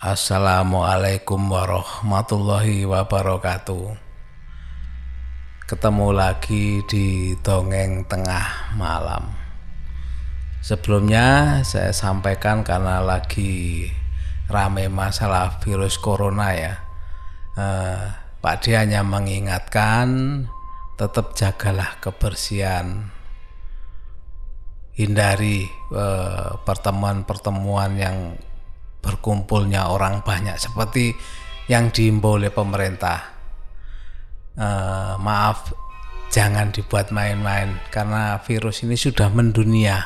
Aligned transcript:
Assalamualaikum 0.00 1.52
warahmatullahi 1.52 2.88
wabarakatuh. 2.88 4.00
Ketemu 5.68 6.08
lagi 6.16 6.80
di 6.88 7.36
dongeng 7.44 8.08
tengah 8.08 8.72
malam. 8.80 9.28
Sebelumnya 10.64 11.60
saya 11.68 11.92
sampaikan 11.92 12.64
karena 12.64 13.04
lagi 13.04 13.92
rame 14.48 14.88
masalah 14.88 15.60
virus 15.60 16.00
corona 16.00 16.48
ya. 16.56 16.80
Eh, 17.60 18.00
Pak 18.40 18.56
D 18.64 18.80
hanya 18.80 19.04
mengingatkan 19.04 20.08
tetap 20.96 21.36
jagalah 21.36 22.00
kebersihan 22.00 23.12
hindari 24.96 25.68
eh, 25.92 26.56
pertemuan-pertemuan 26.64 28.00
yang 28.00 28.40
berkumpulnya 29.00 29.88
orang 29.88 30.20
banyak 30.24 30.56
seperti 30.56 31.12
yang 31.66 31.92
diimbau 31.92 32.36
oleh 32.36 32.52
pemerintah. 32.52 33.36
Eh, 34.56 35.14
maaf, 35.16 35.72
jangan 36.28 36.70
dibuat 36.70 37.10
main-main 37.10 37.80
karena 37.88 38.38
virus 38.44 38.84
ini 38.84 38.94
sudah 38.94 39.32
mendunia. 39.32 40.04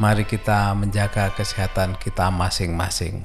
Mari 0.00 0.24
kita 0.24 0.72
menjaga 0.74 1.32
kesehatan 1.36 2.00
kita 2.00 2.32
masing-masing. 2.32 3.24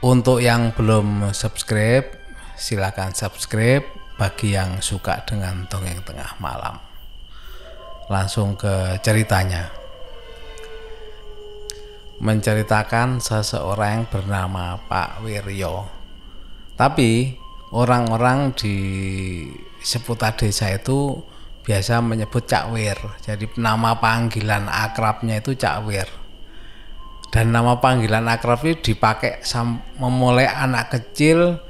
Untuk 0.00 0.40
yang 0.40 0.72
belum 0.72 1.32
subscribe, 1.36 2.08
silakan 2.56 3.12
subscribe 3.12 3.84
bagi 4.20 4.52
yang 4.52 4.84
suka 4.84 5.24
dengan 5.24 5.64
dongeng 5.68 6.04
tengah 6.04 6.36
malam 6.40 6.90
langsung 8.10 8.58
ke 8.58 8.98
ceritanya. 9.00 9.79
Menceritakan 12.20 13.24
seseorang 13.24 13.90
yang 13.90 14.04
bernama 14.12 14.76
Pak 14.84 15.24
Wiryo. 15.24 15.88
Tapi 16.76 17.32
orang-orang 17.72 18.52
di 18.52 18.76
seputar 19.80 20.36
desa 20.36 20.68
itu 20.68 21.16
biasa 21.64 22.04
menyebut 22.04 22.44
Cak 22.44 22.76
Wir. 22.76 23.00
Jadi 23.24 23.48
nama 23.56 23.96
panggilan 23.96 24.68
akrabnya 24.68 25.40
itu 25.40 25.56
Cak 25.56 25.88
Wir. 25.88 26.08
Dan 27.30 27.54
nama 27.54 27.78
panggilan 27.78 28.26
akrab 28.26 28.60
itu 28.66 28.92
dipakai 28.92 29.40
memulai 29.96 30.50
anak 30.50 30.92
kecil 30.92 31.62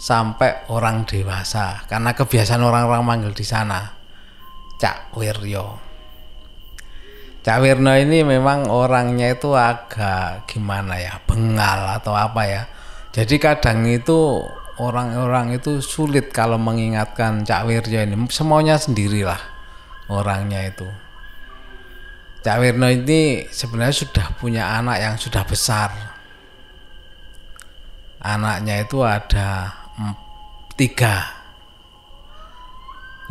sampai 0.00 0.66
orang 0.72 1.06
dewasa 1.06 1.86
karena 1.86 2.10
kebiasaan 2.10 2.64
orang-orang 2.64 3.04
manggil 3.06 3.32
di 3.36 3.46
sana 3.46 3.92
Cak 4.80 5.14
Wiryo. 5.14 5.91
Cak 7.42 7.58
Wirno 7.58 7.90
ini 7.98 8.22
memang 8.22 8.70
orangnya 8.70 9.34
itu 9.34 9.50
agak 9.50 10.46
gimana 10.46 10.94
ya, 10.94 11.18
bengal 11.26 11.98
atau 11.98 12.14
apa 12.14 12.42
ya. 12.46 12.62
Jadi 13.10 13.42
kadang 13.42 13.82
itu 13.90 14.46
orang-orang 14.78 15.58
itu 15.58 15.82
sulit 15.82 16.30
kalau 16.30 16.54
mengingatkan 16.54 17.42
Cak 17.42 17.66
Wiryo 17.66 18.06
ini. 18.06 18.14
Semuanya 18.30 18.78
sendirilah 18.78 19.42
orangnya 20.06 20.70
itu. 20.70 20.86
Cak 22.46 22.62
Wirno 22.62 22.86
ini 22.86 23.50
sebenarnya 23.50 23.96
sudah 24.06 24.26
punya 24.38 24.78
anak 24.78 25.02
yang 25.02 25.14
sudah 25.18 25.42
besar. 25.42 25.90
Anaknya 28.22 28.86
itu 28.86 29.02
ada 29.02 29.82
tiga 30.78 31.41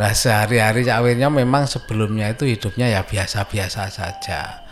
Nah 0.02 0.18
sehari-hari 0.18 0.82
cawirnya 0.82 1.30
memang 1.30 1.70
sebelumnya 1.70 2.34
itu 2.34 2.50
hidupnya 2.50 2.90
ya 2.90 3.06
biasa-biasa 3.06 3.86
saja. 3.94 4.66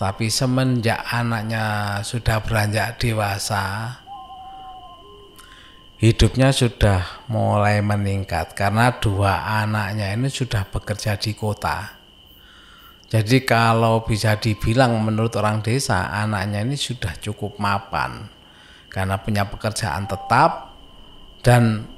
Tapi 0.00 0.32
semenjak 0.32 1.04
anaknya 1.04 2.00
sudah 2.00 2.40
beranjak 2.40 2.96
dewasa, 2.96 4.00
hidupnya 6.00 6.48
sudah 6.48 7.28
mulai 7.28 7.84
meningkat 7.84 8.56
karena 8.56 8.96
dua 8.96 9.44
anaknya 9.60 10.16
ini 10.16 10.32
sudah 10.32 10.64
bekerja 10.72 11.20
di 11.20 11.36
kota. 11.36 12.00
Jadi 13.12 13.44
kalau 13.44 14.00
bisa 14.02 14.40
dibilang 14.40 14.96
menurut 14.96 15.36
orang 15.36 15.60
desa 15.60 16.08
anaknya 16.08 16.64
ini 16.64 16.80
sudah 16.80 17.12
cukup 17.20 17.60
mapan 17.60 18.32
karena 18.88 19.20
punya 19.20 19.44
pekerjaan 19.44 20.08
tetap 20.08 20.72
dan 21.44 21.93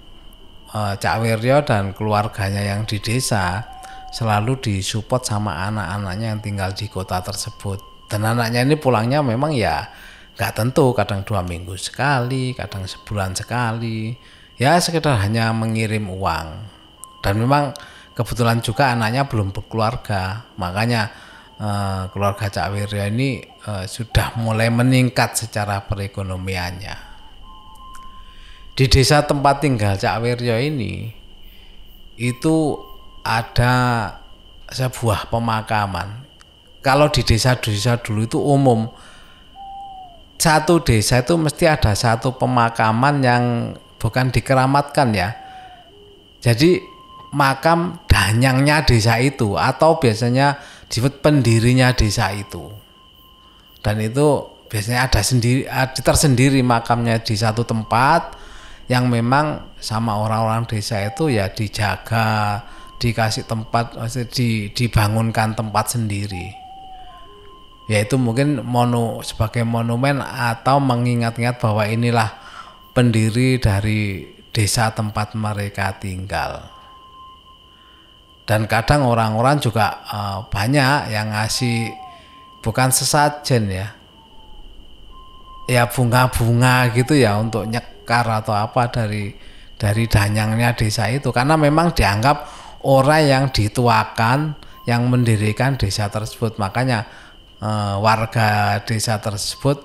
Eh, 0.76 0.94
Cak 1.00 1.24
Wiryo 1.24 1.64
dan 1.64 1.96
keluarganya 1.96 2.60
yang 2.60 2.84
di 2.84 3.00
desa 3.00 3.64
selalu 4.12 4.60
disupport 4.60 5.24
sama 5.24 5.64
anak-anaknya 5.72 6.36
yang 6.36 6.40
tinggal 6.44 6.70
di 6.76 6.92
kota 6.92 7.24
tersebut. 7.24 7.80
Dan 8.12 8.28
anaknya 8.28 8.60
ini 8.60 8.76
pulangnya 8.76 9.24
memang 9.24 9.56
ya 9.56 9.88
nggak 10.36 10.52
tentu, 10.52 10.92
kadang 10.92 11.24
dua 11.24 11.40
minggu 11.40 11.80
sekali, 11.80 12.52
kadang 12.52 12.84
sebulan 12.84 13.32
sekali. 13.32 14.12
Ya 14.60 14.76
sekedar 14.76 15.16
hanya 15.16 15.48
mengirim 15.56 16.12
uang. 16.12 16.48
Dan 17.24 17.40
memang 17.40 17.72
kebetulan 18.12 18.60
juga 18.60 18.92
anaknya 18.92 19.24
belum 19.24 19.56
berkeluarga, 19.56 20.44
makanya 20.60 21.08
eh, 21.56 22.02
keluarga 22.12 22.52
Cak 22.52 22.68
Wiryo 22.76 23.00
ini 23.08 23.40
eh, 23.40 23.84
sudah 23.88 24.36
mulai 24.36 24.68
meningkat 24.68 25.40
secara 25.40 25.80
perekonomiannya 25.88 27.15
di 28.76 28.84
desa 28.92 29.24
tempat 29.24 29.64
tinggal 29.64 29.96
Cak 29.96 30.20
Wiryo 30.20 30.60
ini 30.60 31.08
itu 32.20 32.76
ada 33.24 33.74
sebuah 34.68 35.32
pemakaman. 35.32 36.28
Kalau 36.84 37.08
di 37.08 37.24
desa-desa 37.24 37.98
dulu 37.98 38.28
itu 38.28 38.38
umum 38.38 38.86
satu 40.36 40.84
desa 40.84 41.24
itu 41.24 41.34
mesti 41.40 41.64
ada 41.64 41.96
satu 41.96 42.36
pemakaman 42.36 43.24
yang 43.24 43.44
bukan 43.96 44.28
dikeramatkan 44.28 45.08
ya. 45.16 45.32
Jadi 46.44 46.78
makam 47.32 47.98
danyangnya 48.06 48.84
desa 48.84 49.16
itu 49.18 49.56
atau 49.56 49.96
biasanya 49.98 50.60
disebut 50.92 51.24
pendirinya 51.24 51.96
desa 51.96 52.30
itu. 52.36 52.70
Dan 53.80 54.04
itu 54.04 54.44
biasanya 54.68 55.08
ada 55.08 55.24
sendiri 55.24 55.64
tersendiri 56.04 56.60
makamnya 56.60 57.18
di 57.24 57.34
satu 57.34 57.64
tempat 57.64 58.35
yang 58.86 59.10
memang 59.10 59.74
sama 59.82 60.14
orang-orang 60.14 60.66
desa 60.66 61.02
itu 61.02 61.30
ya 61.30 61.50
dijaga, 61.50 62.62
dikasih 63.02 63.46
tempat, 63.46 63.98
di, 64.30 64.70
dibangunkan 64.70 65.58
tempat 65.58 65.98
sendiri. 65.98 66.54
Yaitu 67.86 68.18
mungkin 68.18 68.62
mono 68.66 69.22
sebagai 69.22 69.62
monumen 69.62 70.18
atau 70.22 70.82
mengingat-ingat 70.82 71.58
bahwa 71.62 71.86
inilah 71.86 72.34
pendiri 72.94 73.62
dari 73.62 74.26
desa 74.50 74.90
tempat 74.90 75.34
mereka 75.38 75.94
tinggal. 75.98 76.66
Dan 78.46 78.70
kadang 78.70 79.06
orang-orang 79.10 79.58
juga 79.58 80.06
uh, 80.06 80.46
banyak 80.46 81.10
yang 81.10 81.34
ngasih 81.34 81.90
bukan 82.62 82.94
sesajen 82.94 83.66
ya, 83.70 83.90
ya 85.66 85.90
bunga-bunga 85.90 86.94
gitu 86.94 87.18
ya 87.18 87.38
untuk 87.42 87.66
nyek 87.66 87.95
nyekar 88.06 88.30
atau 88.30 88.54
apa 88.54 88.86
dari 88.94 89.34
dari 89.74 90.06
danyangnya 90.06 90.78
desa 90.78 91.10
itu. 91.10 91.34
Karena 91.34 91.58
memang 91.58 91.90
dianggap 91.90 92.46
orang 92.86 93.26
yang 93.26 93.44
dituakan 93.50 94.54
yang 94.86 95.10
mendirikan 95.10 95.74
desa 95.74 96.06
tersebut. 96.06 96.62
Makanya 96.62 97.02
e, 97.58 97.70
warga 97.98 98.78
desa 98.86 99.18
tersebut 99.18 99.82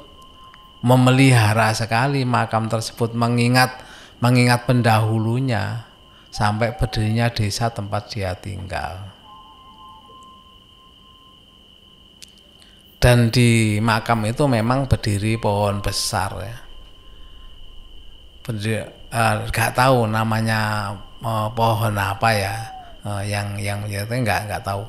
memelihara 0.85 1.73
sekali 1.73 2.21
makam 2.21 2.69
tersebut 2.69 3.17
mengingat 3.17 3.81
mengingat 4.21 4.69
pendahulunya 4.69 5.89
sampai 6.29 6.77
berdirinya 6.77 7.33
desa 7.33 7.73
tempat 7.73 8.13
dia 8.13 8.37
tinggal. 8.37 9.17
Dan 13.01 13.33
di 13.33 13.81
makam 13.81 14.29
itu 14.29 14.45
memang 14.45 14.85
berdiri 14.85 15.41
pohon 15.41 15.81
besar 15.81 16.31
ya 16.37 16.70
nggak 18.41 19.71
uh, 19.71 19.75
tahu 19.77 20.09
namanya 20.09 20.91
uh, 21.21 21.47
pohon 21.53 21.93
apa 21.93 22.29
ya 22.33 22.55
uh, 23.05 23.21
yang 23.21 23.57
yang 23.61 23.85
ya 23.85 24.05
nggak 24.05 24.49
nggak 24.49 24.63
tahu. 24.65 24.83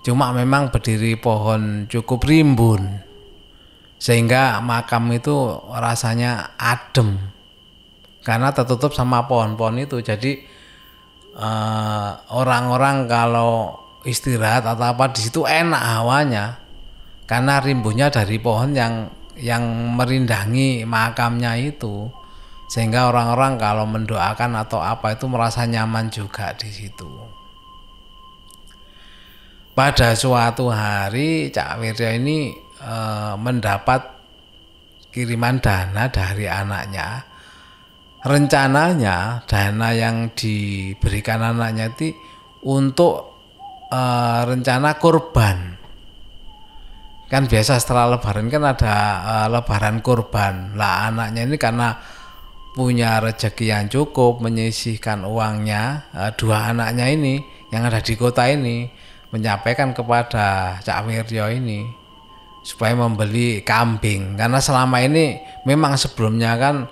Cuma 0.00 0.32
memang 0.32 0.72
berdiri 0.72 1.20
pohon 1.20 1.84
cukup 1.84 2.24
rimbun 2.24 3.04
sehingga 4.00 4.64
makam 4.64 5.12
itu 5.12 5.60
rasanya 5.68 6.56
adem 6.56 7.20
karena 8.24 8.48
tertutup 8.56 8.96
sama 8.96 9.28
pohon-pohon 9.28 9.84
itu. 9.84 10.00
Jadi 10.00 10.40
orang-orang 12.32 13.04
uh, 13.04 13.08
kalau 13.08 13.52
istirahat 14.08 14.64
atau 14.64 14.96
apa 14.96 15.12
di 15.12 15.20
situ 15.20 15.44
enak 15.44 15.80
hawanya 15.80 16.56
karena 17.28 17.60
rimbunnya 17.60 18.08
dari 18.08 18.40
pohon 18.40 18.72
yang 18.72 19.12
yang 19.36 19.62
merindangi 19.96 20.84
makamnya 20.84 21.56
itu 21.60 22.08
sehingga 22.70 23.10
orang-orang 23.10 23.58
kalau 23.58 23.82
mendoakan 23.90 24.62
atau 24.62 24.78
apa 24.78 25.18
itu 25.18 25.26
merasa 25.26 25.66
nyaman 25.66 26.06
juga 26.06 26.54
di 26.54 26.70
situ. 26.70 27.10
Pada 29.74 30.14
suatu 30.14 30.70
hari 30.70 31.50
Cak 31.50 31.82
Wirya 31.82 32.14
ini 32.14 32.54
e, 32.78 32.94
mendapat 33.34 34.20
kiriman 35.10 35.58
dana 35.58 36.06
dari 36.06 36.46
anaknya. 36.46 37.26
Rencananya 38.20 39.42
dana 39.48 39.88
yang 39.90 40.30
diberikan 40.36 41.40
anaknya 41.40 41.88
itu 41.96 42.12
untuk 42.68 43.32
uh, 43.88 44.44
rencana 44.44 45.00
kurban. 45.00 45.80
Kan 47.32 47.48
biasa 47.48 47.80
setelah 47.80 48.12
lebaran 48.12 48.52
kan 48.52 48.60
ada 48.60 48.96
uh, 49.24 49.46
lebaran 49.48 50.04
kurban. 50.04 50.76
Lah 50.76 51.08
anaknya 51.08 51.48
ini 51.48 51.56
karena 51.56 51.96
punya 52.70 53.18
rezeki 53.18 53.66
yang 53.74 53.86
cukup 53.90 54.38
menyisihkan 54.38 55.26
uangnya 55.26 56.06
uh, 56.14 56.30
dua 56.38 56.70
anaknya 56.70 57.10
ini 57.10 57.42
yang 57.74 57.86
ada 57.86 57.98
di 57.98 58.14
kota 58.14 58.46
ini 58.46 58.90
menyampaikan 59.30 59.94
kepada 59.94 60.78
Cak 60.82 61.06
Wiryo 61.06 61.50
ini 61.50 61.86
supaya 62.66 62.92
membeli 62.98 63.62
kambing. 63.62 64.36
Karena 64.36 64.58
selama 64.58 65.00
ini 65.02 65.38
memang 65.66 65.94
sebelumnya 65.96 66.58
kan 66.58 66.86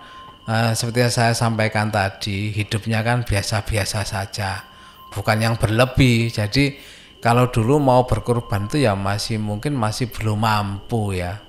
uh, 0.46 0.70
seperti 0.72 0.98
yang 1.06 1.14
saya 1.14 1.32
sampaikan 1.34 1.90
tadi 1.90 2.54
hidupnya 2.54 3.02
kan 3.02 3.26
biasa-biasa 3.26 4.06
saja 4.06 4.64
bukan 5.12 5.38
yang 5.42 5.54
berlebih. 5.58 6.31
Jadi 6.31 6.78
kalau 7.19 7.50
dulu 7.50 7.82
mau 7.82 8.06
berkorban 8.06 8.70
itu 8.70 8.86
ya 8.86 8.94
masih 8.94 9.42
mungkin 9.42 9.74
masih 9.74 10.10
belum 10.10 10.38
mampu 10.42 11.19
ya. 11.19 11.42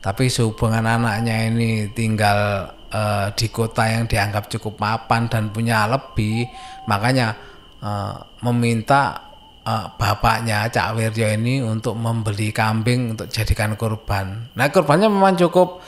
Tapi 0.00 0.32
sehubungan 0.32 0.80
anaknya 0.88 1.52
ini 1.52 1.92
tinggal 1.92 2.72
uh, 2.92 3.32
di 3.34 3.46
kota 3.50 3.86
yang 3.86 4.04
dianggap 4.06 4.50
cukup 4.52 4.78
mapan 4.78 5.26
dan 5.26 5.50
punya 5.50 5.86
lebih 5.90 6.46
makanya 6.86 7.34
uh, 7.82 8.20
meminta 8.46 9.32
uh, 9.66 9.94
bapaknya 9.96 10.70
Cak 10.70 10.98
Wirjo 10.98 11.26
ini 11.26 11.64
untuk 11.64 11.96
membeli 11.96 12.54
kambing 12.54 13.16
untuk 13.16 13.30
jadikan 13.30 13.74
korban 13.74 14.52
nah 14.54 14.70
korbannya 14.70 15.10
memang 15.10 15.34
cukup 15.38 15.82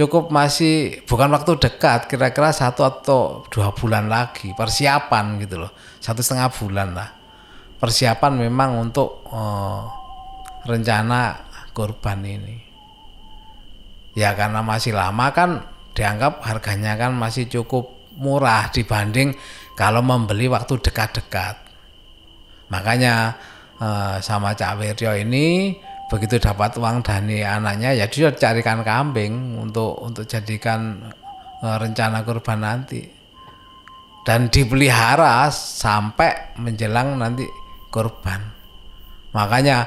cukup 0.00 0.30
masih 0.30 1.02
bukan 1.04 1.28
waktu 1.34 1.58
dekat 1.58 2.06
kira-kira 2.06 2.54
satu 2.54 2.86
atau 2.86 3.44
dua 3.50 3.74
bulan 3.74 4.06
lagi 4.06 4.54
persiapan 4.54 5.36
gitu 5.42 5.60
loh. 5.66 5.72
Satu 5.98 6.22
setengah 6.22 6.48
bulan 6.54 6.88
lah. 6.94 7.10
Persiapan 7.80 8.32
memang 8.40 8.80
untuk 8.80 9.24
uh, 9.28 9.84
rencana 10.64 11.48
korban 11.76 12.20
ini. 12.24 12.56
Ya 14.14 14.34
karena 14.34 14.60
masih 14.60 14.96
lama 14.96 15.30
kan 15.32 15.69
dianggap 15.94 16.44
harganya 16.46 16.94
kan 16.94 17.14
masih 17.14 17.50
cukup 17.50 18.00
murah 18.16 18.68
dibanding 18.70 19.34
kalau 19.74 20.04
membeli 20.04 20.46
waktu 20.50 20.76
dekat-dekat. 20.76 21.56
Makanya 22.70 23.34
uh, 23.80 24.16
sama 24.22 24.54
Cak 24.54 24.78
Wiryo 24.78 25.16
ini 25.16 25.74
begitu 26.10 26.42
dapat 26.42 26.74
uang 26.74 27.06
dari 27.06 27.46
anaknya 27.46 27.94
ya 27.94 28.10
dia 28.10 28.34
carikan 28.34 28.82
kambing 28.82 29.54
untuk 29.54 29.94
untuk 30.02 30.26
jadikan 30.26 30.98
uh, 31.62 31.76
rencana 31.78 32.26
kurban 32.26 32.66
nanti 32.66 33.06
dan 34.26 34.50
dipelihara 34.50 35.48
sampai 35.54 36.58
menjelang 36.60 37.16
nanti 37.16 37.46
korban. 37.88 38.42
Makanya 39.30 39.86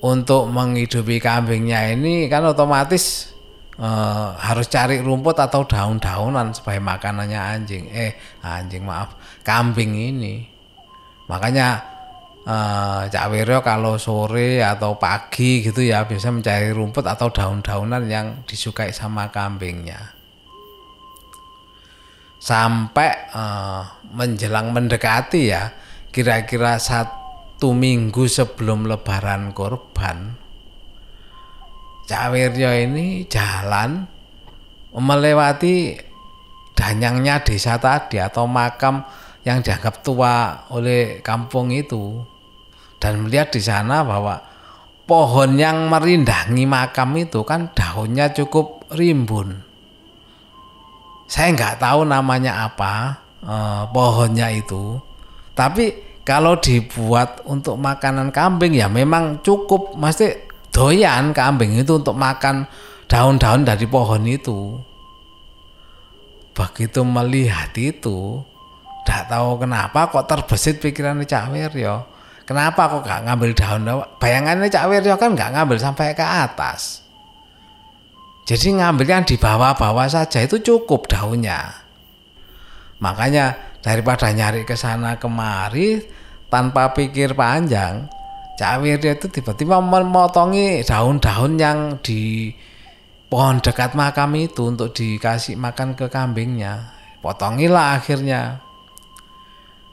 untuk 0.00 0.48
menghidupi 0.48 1.20
kambingnya 1.20 1.92
ini 1.92 2.26
kan 2.26 2.44
otomatis 2.48 3.36
eh, 3.80 4.28
harus 4.36 4.68
cari 4.68 5.00
rumput 5.00 5.36
atau 5.40 5.64
daun-daunan 5.64 6.52
sebagai 6.52 6.84
makanannya 6.84 7.40
anjing. 7.40 7.88
Eh, 7.88 8.12
anjing 8.44 8.84
maaf, 8.84 9.16
kambing 9.40 9.96
ini. 9.96 10.44
Makanya 11.26 11.68
eh, 12.44 13.00
Cak 13.08 13.26
Wiryo 13.32 13.64
kalau 13.64 13.96
sore 13.96 14.60
atau 14.60 15.00
pagi 15.00 15.64
gitu 15.64 15.80
ya 15.80 16.04
biasa 16.04 16.28
mencari 16.28 16.68
rumput 16.76 17.04
atau 17.08 17.32
daun-daunan 17.32 18.04
yang 18.04 18.26
disukai 18.44 18.92
sama 18.92 19.32
kambingnya. 19.32 20.12
Sampai 22.40 23.10
eh, 23.32 23.82
menjelang 24.12 24.76
mendekati 24.76 25.40
ya, 25.48 25.72
kira-kira 26.12 26.76
satu 26.76 27.72
minggu 27.72 28.28
sebelum 28.28 28.88
lebaran 28.88 29.52
korban 29.52 30.39
Cak 32.10 32.34
Wiryo 32.34 32.74
ini 32.74 33.22
jalan 33.30 34.02
melewati 34.90 35.94
danyangnya 36.74 37.38
desa 37.46 37.78
tadi 37.78 38.18
atau 38.18 38.50
makam 38.50 39.06
yang 39.46 39.62
dianggap 39.62 40.02
tua 40.02 40.66
oleh 40.74 41.22
kampung 41.22 41.70
itu. 41.70 42.18
Dan 42.98 43.22
melihat 43.22 43.54
di 43.54 43.62
sana 43.62 44.02
bahwa 44.02 44.42
pohon 45.06 45.54
yang 45.54 45.86
merindangi 45.86 46.66
makam 46.66 47.14
itu 47.14 47.46
kan 47.46 47.70
daunnya 47.78 48.34
cukup 48.34 48.90
rimbun. 48.90 49.62
Saya 51.30 51.54
nggak 51.54 51.78
tahu 51.78 52.10
namanya 52.10 52.66
apa 52.66 53.22
eh, 53.38 53.82
pohonnya 53.86 54.50
itu, 54.50 54.98
tapi 55.54 55.94
kalau 56.26 56.58
dibuat 56.58 57.46
untuk 57.46 57.78
makanan 57.78 58.34
kambing 58.34 58.74
ya 58.74 58.90
memang 58.90 59.38
cukup. 59.46 59.94
Mesti 59.94 60.49
doyan 60.80 61.36
kambing 61.36 61.76
itu 61.76 62.00
untuk 62.00 62.16
makan 62.16 62.64
daun-daun 63.04 63.68
dari 63.68 63.84
pohon 63.84 64.24
itu. 64.24 64.80
Begitu 66.56 67.04
melihat 67.04 67.68
itu 67.76 68.40
tidak 69.04 69.28
tahu 69.28 69.60
kenapa 69.60 70.08
kok 70.08 70.24
terbesit 70.24 70.80
pikiran 70.80 71.20
Cak 71.20 71.52
Wiryo. 71.52 72.08
Kenapa 72.48 72.88
kok 72.88 73.04
gak 73.04 73.28
ngambil 73.28 73.52
daun? 73.52 73.84
Bayangannya 74.16 74.72
Cak 74.72 74.88
Wiryo 74.88 75.20
kan 75.20 75.36
gak 75.36 75.52
ngambil 75.52 75.76
sampai 75.76 76.16
ke 76.16 76.24
atas. 76.24 77.04
Jadi 78.48 78.80
ngambil 78.80 79.04
yang 79.04 79.24
di 79.28 79.36
bawah-bawah 79.36 80.08
saja 80.08 80.40
itu 80.40 80.64
cukup 80.64 81.12
daunnya. 81.12 81.76
Makanya 83.04 83.76
daripada 83.84 84.32
nyari 84.32 84.64
ke 84.64 84.80
sana 84.80 85.20
kemari 85.20 86.00
tanpa 86.48 86.96
pikir 86.96 87.36
panjang 87.36 88.08
Cak 88.60 88.84
Wirya 88.84 89.16
itu 89.16 89.32
tiba-tiba 89.32 89.80
memotongi 89.80 90.84
daun-daun 90.84 91.56
yang 91.56 91.96
di 92.04 92.52
pohon 93.32 93.56
dekat 93.56 93.96
makam 93.96 94.36
itu 94.36 94.68
untuk 94.68 94.92
dikasih 94.92 95.56
makan 95.56 95.96
ke 95.96 96.12
kambingnya. 96.12 96.92
Potongilah 97.24 97.96
akhirnya. 97.96 98.60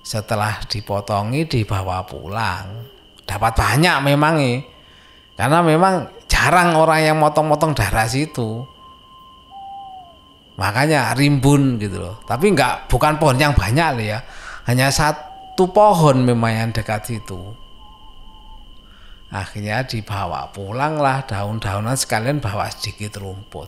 Setelah 0.04 0.60
dipotongi 0.68 1.48
dibawa 1.48 2.04
pulang. 2.04 2.92
Dapat 3.24 3.56
banyak 3.56 4.04
memang 4.04 4.36
nih 4.36 4.60
karena 5.40 5.64
memang 5.64 6.28
jarang 6.28 6.76
orang 6.76 7.08
yang 7.08 7.18
motong-motong 7.24 7.72
darah 7.72 8.04
situ. 8.04 8.68
Makanya 10.60 11.16
rimbun 11.16 11.80
gitu 11.80 12.04
loh. 12.04 12.20
Tapi 12.28 12.52
enggak 12.52 12.92
bukan 12.92 13.16
pohon 13.16 13.40
yang 13.40 13.56
banyak 13.56 13.90
loh 13.96 14.06
ya. 14.12 14.20
Hanya 14.68 14.92
satu 14.92 15.72
pohon 15.72 16.28
memang 16.28 16.52
yang 16.52 16.70
dekat 16.76 17.08
situ. 17.08 17.67
Akhirnya 19.28 19.84
dibawa 19.84 20.56
pulanglah 20.56 21.28
daun-daunan 21.28 22.00
sekalian 22.00 22.40
bawa 22.40 22.72
sedikit 22.72 23.20
rumput. 23.20 23.68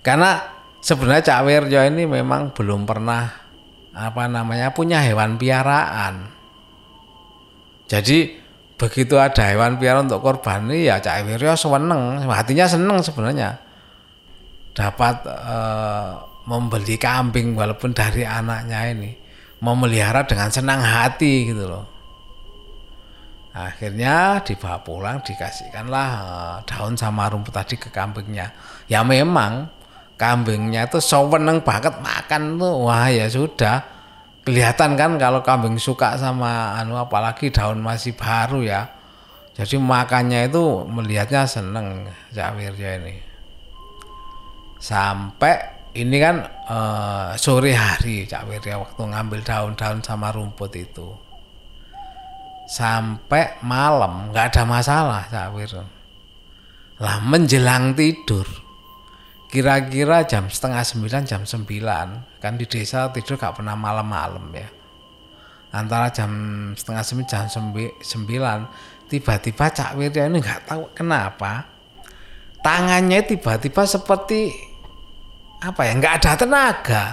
Karena 0.00 0.40
sebenarnya 0.80 1.32
Cak 1.32 1.40
Wirjo 1.48 1.80
ini 1.84 2.04
memang 2.04 2.52
belum 2.52 2.84
pernah 2.84 3.24
apa 3.92 4.24
namanya 4.28 4.72
punya 4.72 5.00
hewan 5.00 5.40
piaraan. 5.40 6.28
Jadi 7.88 8.36
begitu 8.80 9.16
ada 9.20 9.48
hewan 9.48 9.76
piaraan 9.80 10.08
untuk 10.08 10.24
korban 10.24 10.64
ini 10.68 10.88
ya 10.88 11.00
Cak 11.00 11.24
Wirjo 11.28 11.56
seneng, 11.56 12.24
hatinya 12.28 12.64
seneng 12.68 13.00
sebenarnya 13.00 13.60
dapat 14.74 15.24
e, 15.24 15.58
membeli 16.44 16.96
kambing 17.00 17.56
walaupun 17.56 17.96
dari 17.96 18.26
anaknya 18.26 18.92
ini 18.92 19.14
memelihara 19.64 20.28
dengan 20.28 20.52
senang 20.52 20.84
hati 20.84 21.48
gitu 21.48 21.64
loh. 21.64 21.93
Akhirnya 23.54 24.42
dibawa 24.42 24.82
pulang 24.82 25.22
dikasihkanlah 25.22 26.08
uh, 26.26 26.58
daun 26.66 26.98
sama 26.98 27.30
rumput 27.30 27.54
tadi 27.54 27.78
ke 27.78 27.86
kambingnya. 27.86 28.50
Ya 28.90 29.06
memang 29.06 29.70
kambingnya 30.18 30.90
itu 30.90 30.98
seneng 30.98 31.62
banget 31.62 31.94
makan 32.02 32.58
tuh. 32.58 32.82
Wah 32.82 33.06
ya 33.06 33.30
sudah 33.30 33.86
kelihatan 34.42 34.98
kan 34.98 35.14
kalau 35.22 35.46
kambing 35.46 35.78
suka 35.78 36.18
sama 36.18 36.74
anu 36.82 36.98
apalagi 36.98 37.54
daun 37.54 37.78
masih 37.78 38.18
baru 38.18 38.66
ya. 38.66 38.90
Jadi 39.54 39.78
makannya 39.78 40.50
itu 40.50 40.82
melihatnya 40.90 41.46
seneng 41.46 42.10
Jawirnya 42.34 42.90
ini. 43.06 43.14
Sampai 44.82 45.54
ini 45.94 46.18
kan 46.18 46.42
uh, 46.66 47.38
sore 47.38 47.70
hari 47.70 48.26
Cak 48.26 48.50
Wirya 48.50 48.82
waktu 48.82 48.98
ngambil 49.14 49.46
daun-daun 49.46 50.02
sama 50.02 50.34
rumput 50.34 50.74
itu 50.74 51.23
sampai 52.64 53.60
malam 53.60 54.32
nggak 54.32 54.46
ada 54.54 54.62
masalah 54.64 55.22
Wirya 55.52 55.84
lah 57.00 57.18
menjelang 57.20 57.92
tidur 57.92 58.46
kira-kira 59.54 60.26
jam 60.26 60.50
setengah 60.50 60.82
sembilan 60.82 61.22
jam 61.22 61.42
sembilan 61.46 62.06
kan 62.42 62.58
di 62.58 62.66
desa 62.66 63.06
tidur 63.14 63.38
gak 63.38 63.62
pernah 63.62 63.78
malam-malam 63.78 64.50
ya. 64.50 64.66
Antara 65.74 66.10
jam 66.10 66.30
setengah 66.74 67.02
sembilan 67.06 67.28
jam 67.30 67.46
sembilan 68.02 68.58
tiba-tiba 69.06 69.66
Cak 69.70 69.94
Wirya 69.94 70.26
ini 70.26 70.38
nggak 70.42 70.60
tahu 70.66 70.82
kenapa 70.90 71.66
tangannya 72.62 73.22
tiba-tiba 73.26 73.82
seperti 73.86 74.50
apa 75.62 75.80
ya 75.86 75.92
nggak 75.98 76.14
ada 76.18 76.32
tenaga 76.34 77.04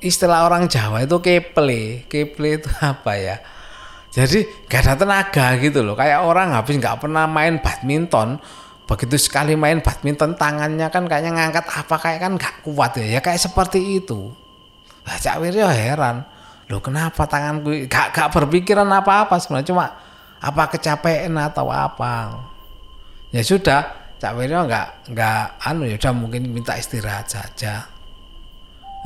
istilah 0.00 0.46
orang 0.46 0.70
Jawa 0.70 1.04
itu 1.04 1.18
keple. 1.18 2.06
Keple 2.06 2.48
itu 2.62 2.70
apa 2.92 3.12
ya? 3.18 3.36
Jadi 4.08 4.66
gak 4.66 4.80
ada 4.88 4.94
tenaga 4.96 5.46
gitu 5.60 5.84
loh. 5.84 5.94
Kayak 5.94 6.24
orang 6.24 6.56
habis 6.56 6.80
nggak 6.80 7.04
pernah 7.04 7.28
main 7.28 7.60
badminton 7.60 8.40
begitu 8.88 9.20
sekali 9.20 9.52
main 9.52 9.84
badminton 9.84 10.32
tangannya 10.32 10.88
kan 10.88 11.04
kayaknya 11.04 11.36
ngangkat 11.36 11.68
apa 11.68 11.94
kayak 12.00 12.18
kan 12.24 12.32
nggak 12.40 12.54
kuat 12.64 12.96
ya. 12.96 13.18
Ya 13.18 13.20
kayak 13.20 13.38
seperti 13.38 14.00
itu. 14.00 14.32
Lah 15.04 15.16
Cak 15.20 15.38
Wiryo 15.44 15.68
heran. 15.68 16.24
Loh 16.68 16.80
kenapa 16.84 17.24
tanganku 17.28 17.88
gak, 17.88 18.16
gak 18.16 18.28
berpikiran 18.32 18.88
apa-apa 18.88 19.36
sebenarnya? 19.40 19.68
Cuma 19.68 19.86
apa 20.40 20.62
kecapean 20.72 21.36
atau 21.36 21.68
apa? 21.68 22.42
Ya 23.28 23.44
sudah 23.44 24.12
Cak 24.18 24.34
Wiryo 24.34 24.64
nggak 24.66 25.14
nggak 25.14 25.42
anu 25.62 25.84
ya 25.86 25.94
udah 26.00 26.12
mungkin 26.16 26.48
minta 26.50 26.74
istirahat 26.74 27.28
saja 27.28 27.97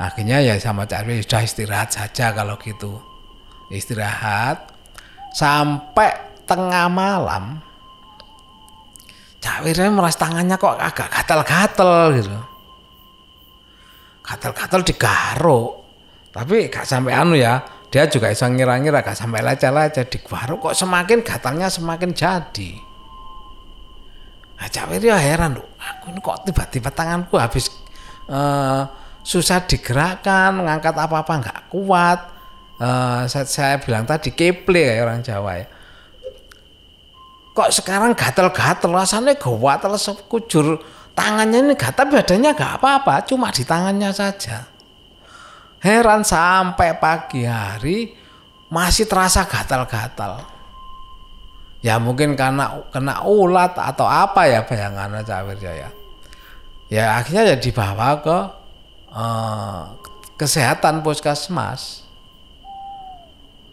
akhirnya 0.01 0.41
ya 0.41 0.57
sama 0.57 0.89
Cak 0.89 1.05
sudah 1.05 1.41
istirahat 1.45 1.89
saja 1.93 2.33
kalau 2.33 2.57
gitu 2.61 2.97
istirahat 3.69 4.73
sampai 5.33 6.13
tengah 6.45 6.89
malam 6.89 7.61
Cak 9.43 9.59
Wirya 9.67 9.91
merasa 9.91 10.23
tangannya 10.23 10.55
kok 10.55 10.79
agak 10.79 11.11
gatal-gatal 11.11 12.15
gitu. 12.15 12.31
Gatal-gatal 14.23 14.81
digaruk. 14.87 15.83
Tapi 16.31 16.71
gak 16.71 16.87
sampai 16.87 17.11
anu 17.11 17.35
ya, 17.35 17.59
dia 17.91 18.07
juga 18.07 18.31
bisa 18.31 18.47
ngira-ngira 18.47 19.03
gak 19.03 19.19
sampai 19.19 19.43
lecet-lecet 19.43 20.07
digaruk 20.07 20.63
kok 20.63 20.79
semakin 20.79 21.19
gatalnya 21.27 21.67
semakin 21.67 22.15
jadi. 22.15 22.71
Nah, 24.63 24.67
Cak 24.71 24.95
Wirya 24.95 25.19
heran 25.19 25.59
loh, 25.59 25.75
aku 25.75 26.15
ini 26.15 26.23
kok 26.23 26.47
tiba-tiba 26.47 26.87
tanganku 26.95 27.35
habis 27.35 27.67
uh, 28.31 28.87
susah 29.23 29.65
digerakkan, 29.65 30.61
ngangkat 30.61 30.93
apa-apa 30.93 31.33
nggak 31.41 31.61
kuat. 31.71 32.19
Uh, 32.77 33.23
saya, 33.31 33.47
saya 33.47 33.75
bilang 33.79 34.03
tadi 34.03 34.35
keple 34.35 34.83
kayak 34.83 35.03
orang 35.07 35.23
Jawa 35.23 35.51
ya. 35.63 35.67
Kok 37.53 37.69
sekarang 37.69 38.11
gatel-gatel 38.17 38.91
rasanya 38.91 39.37
gawatel 39.37 39.93
sekujur 39.95 40.81
tangannya 41.13 41.69
ini 41.69 41.73
gatel 41.77 42.09
badannya 42.09 42.51
gak 42.57 42.81
apa-apa 42.81 43.29
cuma 43.29 43.53
di 43.53 43.61
tangannya 43.61 44.09
saja. 44.09 44.65
Heran 45.77 46.25
sampai 46.25 46.97
pagi 46.97 47.45
hari 47.45 48.09
masih 48.73 49.05
terasa 49.05 49.45
gatal-gatal 49.45 50.53
ya 51.83 51.99
mungkin 51.99 52.33
karena 52.33 52.81
kena 52.89 53.27
ulat 53.27 53.75
atau 53.75 54.07
apa 54.07 54.47
ya 54.47 54.63
bayangannya 54.63 55.21
Cawir 55.21 55.59
ya 55.59 55.91
ya 56.87 57.19
akhirnya 57.19 57.53
ya 57.53 57.57
dibawa 57.59 58.23
ke 58.23 58.37
eh, 59.13 59.81
kesehatan 60.37 61.05
puskesmas. 61.05 62.03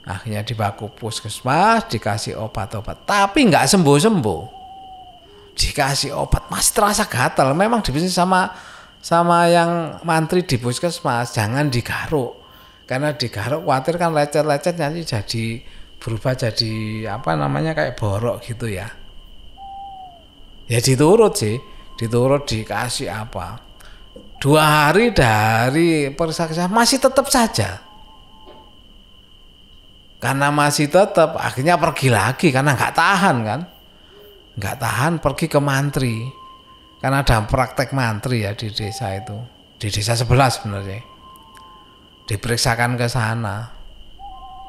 Akhirnya 0.04 0.42
dibawa 0.42 0.74
ke 0.74 0.88
puskesmas 0.96 1.86
dikasih 1.88 2.36
obat-obat. 2.40 3.04
Tapi 3.04 3.46
nggak 3.48 3.68
sembuh-sembuh. 3.68 4.42
Dikasih 5.54 6.16
obat 6.16 6.48
masih 6.48 6.72
terasa 6.72 7.04
gatal 7.04 7.52
memang 7.52 7.84
dibisnis 7.84 8.16
sama 8.16 8.48
sama 9.00 9.48
yang 9.48 10.00
mantri 10.08 10.44
di 10.44 10.56
puskesmas 10.56 11.36
jangan 11.36 11.68
digaruk. 11.68 12.40
Karena 12.88 13.14
digaruk 13.14 13.68
khawatir 13.68 14.00
kan 14.00 14.10
lecet-lecet 14.16 14.74
nanti 14.80 15.04
jadi 15.04 15.44
berubah 16.00 16.32
jadi 16.32 16.72
apa 17.12 17.36
namanya 17.36 17.76
kayak 17.76 17.94
borok 18.00 18.40
gitu 18.40 18.72
ya. 18.72 18.88
Ya 20.66 20.78
diturut 20.80 21.36
sih 21.36 21.60
diturut 22.00 22.48
dikasih 22.48 23.12
apa 23.12 23.69
dua 24.40 24.88
hari 24.88 25.12
dari 25.12 26.08
periksa 26.08 26.48
masih 26.72 26.96
tetap 26.98 27.28
saja. 27.28 27.84
Karena 30.20 30.52
masih 30.52 30.88
tetap 30.88 31.36
akhirnya 31.36 31.76
pergi 31.76 32.08
lagi 32.08 32.48
karena 32.48 32.72
nggak 32.76 32.96
tahan 32.96 33.36
kan? 33.44 33.60
Nggak 34.56 34.76
tahan 34.80 35.12
pergi 35.20 35.46
ke 35.48 35.60
mantri. 35.60 36.16
Karena 37.00 37.24
ada 37.24 37.40
praktek 37.44 37.96
mantri 37.96 38.44
ya 38.44 38.52
di 38.52 38.68
desa 38.72 39.16
itu. 39.16 39.36
Di 39.80 39.88
desa 39.88 40.12
sebelah 40.12 40.52
sebenarnya. 40.52 41.00
Diperiksakan 42.28 43.00
ke 43.00 43.08
sana. 43.08 43.72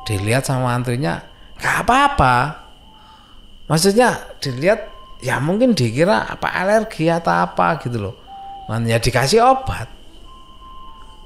Dilihat 0.07 0.47
sama 0.47 0.71
mantrinya 0.71 1.19
nggak 1.59 1.75
apa-apa. 1.83 2.35
Maksudnya 3.67 4.39
dilihat 4.39 4.87
ya 5.19 5.43
mungkin 5.43 5.75
dikira 5.75 6.31
apa 6.31 6.47
alergi 6.47 7.11
atau 7.11 7.31
apa 7.31 7.75
gitu 7.83 7.99
loh 7.99 8.20
ya 8.87 8.97
dikasih 8.97 9.43
obat 9.43 9.91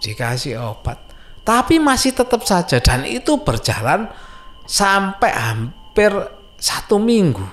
dikasih 0.01 0.57
obat 0.57 0.97
tapi 1.45 1.77
masih 1.77 2.17
tetap 2.17 2.41
saja 2.41 2.81
dan 2.81 3.05
itu 3.05 3.37
berjalan 3.37 4.09
sampai 4.65 5.29
hampir 5.29 6.09
satu 6.57 6.97
minggu. 6.97 7.45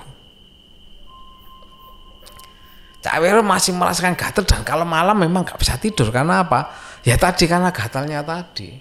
Cak 3.03 3.19
Wiro 3.21 3.45
masih 3.45 3.77
merasakan 3.77 4.17
gatal 4.17 4.47
dan 4.47 4.65
kalau 4.65 4.87
malam 4.87 5.13
memang 5.13 5.45
nggak 5.45 5.59
bisa 5.61 5.77
tidur 5.77 6.09
karena 6.09 6.41
apa? 6.41 6.73
Ya 7.05 7.19
tadi 7.19 7.45
karena 7.45 7.69
gatalnya 7.69 8.25
tadi. 8.25 8.73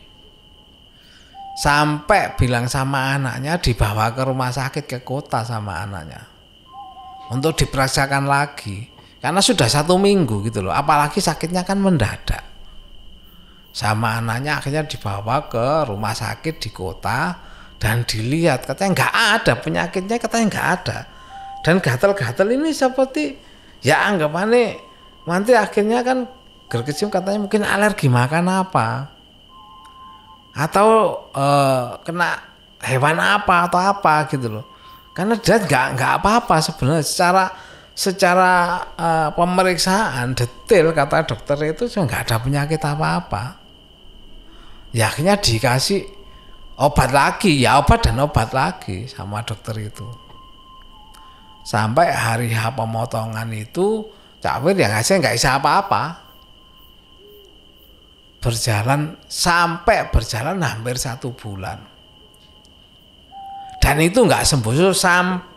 Sampai 1.52 2.33
bilang 2.40 2.64
sama 2.64 3.12
anaknya 3.12 3.61
dibawa 3.61 4.09
ke 4.16 4.23
rumah 4.25 4.49
sakit 4.49 4.88
ke 4.88 4.99
kota 5.04 5.45
sama 5.45 5.85
anaknya 5.85 6.25
untuk 7.28 7.52
diperiksakan 7.61 8.25
lagi 8.25 8.88
karena 9.23 9.38
sudah 9.38 9.71
satu 9.71 9.95
minggu 10.02 10.43
gitu 10.50 10.67
loh. 10.67 10.75
Apalagi 10.75 11.23
sakitnya 11.23 11.62
kan 11.62 11.79
mendadak. 11.79 12.43
Sama 13.71 14.19
anaknya 14.19 14.59
akhirnya 14.59 14.83
dibawa 14.85 15.47
ke 15.47 15.87
rumah 15.87 16.12
sakit 16.12 16.59
di 16.59 16.75
kota 16.75 17.38
dan 17.79 18.02
dilihat 18.02 18.67
katanya 18.67 18.91
nggak 18.99 19.14
ada 19.14 19.52
penyakitnya 19.62 20.17
katanya 20.19 20.47
nggak 20.50 20.69
ada. 20.83 20.99
Dan 21.62 21.79
gatal-gatal 21.79 22.50
ini 22.50 22.75
seperti 22.75 23.38
ya 23.87 24.11
anggapannya 24.11 24.83
nanti 25.23 25.55
akhirnya 25.55 26.02
kan 26.02 26.26
gergesium 26.67 27.09
katanya 27.09 27.47
mungkin 27.47 27.62
alergi 27.62 28.11
makan 28.11 28.50
apa? 28.50 29.07
Atau 30.52 31.23
uh, 31.31 31.97
kena 32.02 32.43
hewan 32.83 33.23
apa 33.23 33.71
atau 33.71 33.79
apa 33.79 34.26
gitu 34.29 34.50
loh. 34.50 34.67
Karena 35.14 35.38
dia 35.38 35.62
nggak 35.62 35.87
nggak 35.95 36.12
apa-apa 36.19 36.59
sebenarnya. 36.59 37.07
Secara 37.07 37.45
secara 37.93 38.81
uh, 38.97 39.29
pemeriksaan 39.37 40.33
detail 40.33 40.97
kata 40.97 41.29
dokter 41.29 41.59
itu 41.69 41.89
nggak 42.09 42.29
ada 42.29 42.37
penyakit 42.41 42.81
apa-apa. 42.81 43.61
Ya 44.93 45.09
dikasih 45.41 46.05
obat 46.77 47.13
lagi. 47.13 47.61
Ya 47.61 47.81
obat 47.81 48.05
dan 48.05 48.21
obat 48.21 48.53
lagi 48.53 49.09
sama 49.09 49.45
dokter 49.45 49.77
itu. 49.81 50.09
Sampai 51.63 52.11
hari 52.11 52.51
H 52.51 52.75
pemotongan 52.75 53.49
itu 53.55 54.11
Cak 54.43 54.59
yang 54.75 54.91
ngasih 54.91 55.23
nggak 55.23 55.39
bisa 55.39 55.63
apa-apa. 55.63 56.19
Berjalan 58.43 59.15
sampai 59.31 60.11
berjalan 60.11 60.59
hampir 60.59 60.99
satu 60.99 61.31
bulan. 61.31 61.79
Dan 63.79 64.03
itu 64.03 64.27
nggak 64.27 64.43
sembuh 64.43 64.91
sampai 64.91 65.52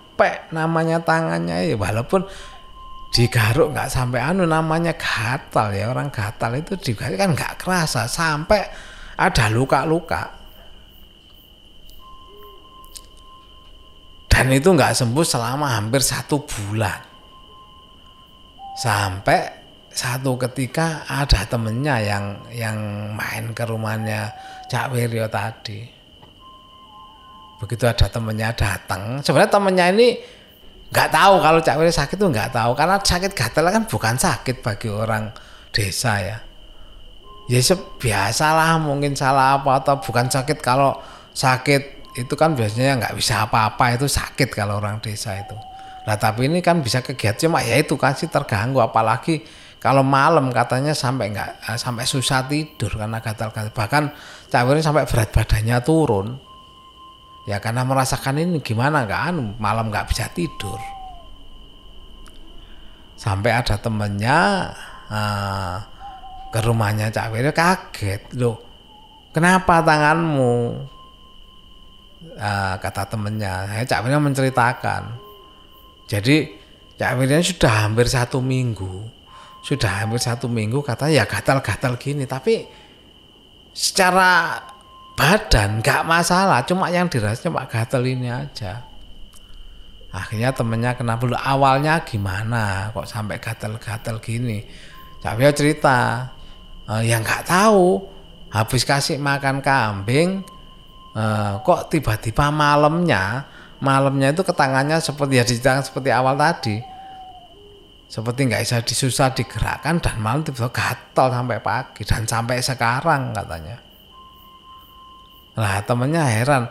namanya 0.55 1.03
tangannya 1.03 1.71
ya 1.71 1.75
walaupun 1.75 2.23
digaruk 3.15 3.71
nggak 3.71 3.87
sampai 3.87 4.19
anu 4.19 4.43
namanya 4.43 4.91
gatal 4.95 5.71
ya 5.71 5.87
orang 5.87 6.11
gatal 6.11 6.51
itu 6.55 6.75
juga 6.79 7.07
kan 7.15 7.31
nggak 7.31 7.55
kerasa 7.59 8.07
sampai 8.07 8.63
ada 9.15 9.45
luka-luka. 9.47 10.35
Dan 14.27 14.51
itu 14.51 14.67
nggak 14.67 14.91
sembuh 14.91 15.23
selama 15.23 15.79
hampir 15.79 16.03
satu 16.03 16.43
bulan. 16.43 16.99
Sampai 18.75 19.39
satu 19.95 20.35
ketika 20.35 21.07
ada 21.07 21.47
temennya 21.47 22.03
yang 22.03 22.25
yang 22.51 22.77
main 23.15 23.55
ke 23.55 23.63
rumahnya 23.63 24.35
Cak 24.67 24.91
Wiryo 24.91 25.31
tadi. 25.31 25.94
Begitu 27.55 27.87
ada 27.87 28.11
temennya 28.11 28.51
datang, 28.51 29.23
sebenarnya 29.23 29.51
temennya 29.51 29.85
ini 29.95 30.07
nggak 30.91 31.09
tahu 31.11 31.33
kalau 31.39 31.59
Cak 31.63 31.75
Wiryo 31.79 31.93
sakit 31.93 32.17
itu 32.19 32.27
nggak 32.27 32.51
tahu. 32.51 32.71
Karena 32.75 32.95
sakit 32.99 33.31
gatal 33.31 33.67
kan 33.71 33.83
bukan 33.87 34.15
sakit 34.19 34.59
bagi 34.59 34.87
orang 34.91 35.31
desa 35.71 36.19
ya. 36.19 36.37
Ya 37.45 37.61
biasalah 38.01 38.81
mungkin 38.81 39.13
salah 39.13 39.61
apa 39.61 39.79
atau 39.79 39.99
bukan 40.01 40.27
sakit. 40.27 40.59
Kalau 40.59 40.97
sakit 41.31 42.15
itu 42.15 42.33
kan 42.35 42.55
biasanya 42.55 42.99
nggak 42.99 43.13
bisa 43.15 43.47
apa-apa. 43.47 43.95
Itu 43.95 44.07
sakit 44.11 44.51
kalau 44.51 44.79
orang 44.79 44.99
desa 44.99 45.35
itu. 45.35 45.55
Lah 46.05 46.15
tapi 46.15 46.47
ini 46.47 46.59
kan 46.59 46.79
bisa 46.79 47.01
kegiatan. 47.01 47.49
Cuma 47.49 47.59
ya 47.63 47.79
itu 47.79 47.95
kan 47.95 48.15
sih 48.15 48.27
terganggu. 48.27 48.81
Apalagi 48.81 49.45
kalau 49.79 50.01
malam 50.01 50.49
katanya 50.49 50.95
sampai 50.95 51.31
nggak 51.31 51.51
eh, 51.71 51.77
sampai 51.77 52.03
susah 52.03 52.47
tidur 52.49 52.93
karena 52.95 53.19
gatal-gatal. 53.21 53.73
Bahkan 53.73 54.03
cawirnya 54.49 54.83
sampai 54.85 55.03
berat 55.05 55.29
badannya 55.29 55.77
turun 55.85 56.54
ya 57.45 57.61
karena 57.61 57.85
merasakan 57.85 58.41
ini 58.41 58.57
gimana 58.61 59.05
kan 59.05 59.57
malam 59.61 59.89
nggak 59.93 60.09
bisa 60.09 60.29
tidur. 60.33 60.77
Sampai 63.15 63.55
ada 63.55 63.79
temennya 63.79 64.69
uh, 65.07 65.77
ke 66.51 66.59
rumahnya 66.59 67.09
Cak 67.09 67.31
Wiryo 67.31 67.55
kaget 67.55 68.35
loh 68.35 68.59
kenapa 69.31 69.79
tanganmu? 69.81 70.55
Uh, 72.35 72.75
kata 72.83 73.07
temennya. 73.07 73.69
Saya 73.71 73.83
Cak 73.87 74.01
Wiryo 74.03 74.19
menceritakan. 74.19 75.03
Jadi 76.11 76.51
Cak 76.99 77.15
Wiryo 77.15 77.39
sudah 77.39 77.87
hampir 77.87 78.11
satu 78.11 78.43
minggu 78.43 79.15
sudah 79.65 80.05
hampir 80.05 80.21
satu 80.21 80.45
minggu 80.45 80.85
kata 80.85 81.09
ya 81.09 81.25
gatal-gatal 81.25 81.97
gini. 81.97 82.29
Tapi 82.29 82.69
secara 83.73 84.61
badan 85.15 85.79
nggak 85.79 86.03
masalah. 86.03 86.61
Cuma 86.67 86.91
yang 86.91 87.07
dirasa 87.07 87.47
cuma 87.47 87.65
gatal 87.65 88.03
ini 88.03 88.29
aja. 88.29 88.83
Akhirnya 90.11 90.55
temennya 90.55 90.95
kenapa? 90.95 91.27
Lu 91.27 91.35
awalnya 91.35 92.03
gimana? 92.07 92.91
Kok 92.95 93.07
sampai 93.07 93.39
gatal-gatal 93.39 94.23
gini? 94.23 94.63
Cawio 95.19 95.51
cerita 95.51 96.31
e, 96.87 97.07
yang 97.07 97.23
nggak 97.23 97.47
tahu. 97.47 97.99
Habis 98.51 98.87
kasih 98.87 99.19
makan 99.19 99.59
kambing 99.59 100.39
e, 101.11 101.23
kok 101.59 101.91
tiba-tiba 101.91 102.47
malamnya 102.47 103.43
malamnya 103.83 104.31
itu 104.31 104.41
ketangannya 104.47 105.03
seperti 105.03 105.33
ya 105.35 105.43
diceritakan 105.43 105.83
seperti 105.83 106.09
awal 106.15 106.39
tadi. 106.39 106.77
Seperti 108.07 108.47
nggak 108.47 108.63
bisa 108.63 108.79
disusah 108.79 109.35
digerakkan 109.35 109.99
dan 109.99 110.15
malam 110.23 110.47
tiba-tiba 110.47 110.71
gatal 110.71 111.27
sampai 111.27 111.59
pagi 111.59 112.01
dan 112.07 112.23
sampai 112.23 112.63
sekarang 112.63 113.35
katanya. 113.35 113.84
Nah 115.55 115.79
temennya 115.87 116.23
heran, 116.27 116.67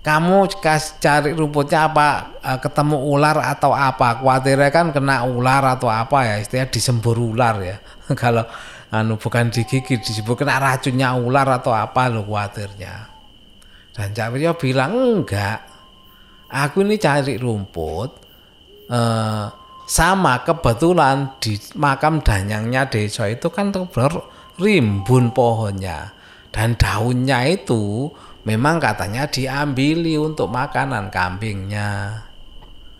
kamu 0.00 0.48
cari 1.00 1.32
rumputnya 1.32 1.88
apa 1.88 2.08
e, 2.40 2.50
ketemu 2.60 2.96
ular 2.96 3.36
atau 3.40 3.72
apa? 3.76 4.20
Khawatirnya 4.20 4.70
kan 4.72 4.86
kena 4.92 5.24
ular 5.24 5.64
atau 5.76 5.92
apa 5.92 6.28
ya 6.28 6.34
istilahnya 6.40 6.72
disembur 6.72 7.16
ular 7.16 7.56
ya. 7.60 7.76
Kalau 8.20 8.44
anu 8.92 9.20
bukan 9.20 9.52
digigit 9.52 10.00
disebut 10.00 10.44
kena 10.44 10.60
racunnya 10.60 11.12
ular 11.16 11.48
atau 11.60 11.72
apa 11.76 12.08
lo 12.08 12.24
khawatirnya. 12.24 13.12
Dan 13.94 14.10
Cak 14.10 14.28
Wiryo 14.34 14.58
bilang 14.58 14.92
enggak, 14.92 15.60
aku 16.50 16.82
ini 16.82 16.98
cari 16.98 17.38
rumput. 17.38 18.10
Eh, 18.90 19.46
sama 19.84 20.40
kebetulan 20.40 21.36
di 21.40 21.60
makam 21.76 22.24
danyangnya 22.24 22.88
desa 22.88 23.28
itu 23.28 23.52
kan 23.52 23.68
rimbun 24.56 25.28
pohonnya 25.36 26.13
dan 26.54 26.78
daunnya 26.78 27.42
itu 27.50 28.14
memang 28.46 28.78
katanya 28.78 29.26
diambili 29.26 30.14
untuk 30.14 30.46
makanan 30.54 31.10
kambingnya. 31.10 32.22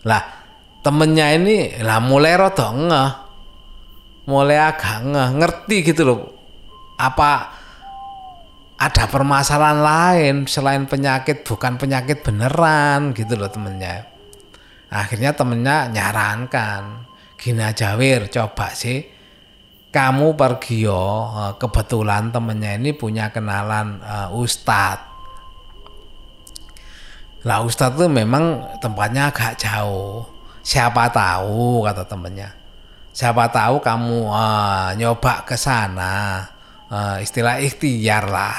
Lah 0.03 0.23
temennya 0.83 1.39
ini 1.39 1.79
lah 1.79 2.03
mulai 2.03 2.35
rada 2.35 2.75
ngeh. 2.75 3.11
Mulai 4.27 4.59
agak 4.59 5.07
ngeh. 5.07 5.29
Ngerti 5.39 5.77
gitu 5.87 6.03
loh. 6.03 6.19
Apa 6.99 7.55
ada 8.75 9.03
permasalahan 9.07 9.79
lain 9.79 10.35
selain 10.51 10.83
penyakit 10.83 11.47
bukan 11.47 11.79
penyakit 11.79 12.27
beneran 12.27 13.15
gitu 13.15 13.39
loh 13.39 13.47
temennya. 13.47 14.03
Akhirnya 14.91 15.31
temennya 15.31 15.87
nyarankan 15.95 17.07
gini 17.39 17.63
aja 17.63 17.95
Wir 17.95 18.27
coba 18.27 18.75
sih 18.75 19.14
kamu 19.95 20.35
pergi 20.35 20.83
yo 20.83 21.31
eh, 21.31 21.53
kebetulan 21.55 22.35
temennya 22.35 22.75
ini 22.75 22.91
punya 22.91 23.31
kenalan 23.31 24.03
uh, 24.03 24.35
ustadz 24.35 25.15
lah 27.45 27.61
ustadz 27.61 28.01
tuh 28.01 28.09
memang 28.09 28.65
tempatnya 28.81 29.29
agak 29.29 29.61
jauh. 29.61 30.25
Siapa 30.65 31.13
tahu 31.13 31.85
kata 31.85 32.09
temennya. 32.09 32.49
Siapa 33.13 33.53
tahu 33.53 33.85
kamu 33.85 34.33
uh, 34.33 34.89
nyoba 34.97 35.45
ke 35.45 35.53
sana. 35.53 36.41
Uh, 36.89 37.21
istilah 37.21 37.61
ikhtiar 37.61 38.25
lah. 38.25 38.57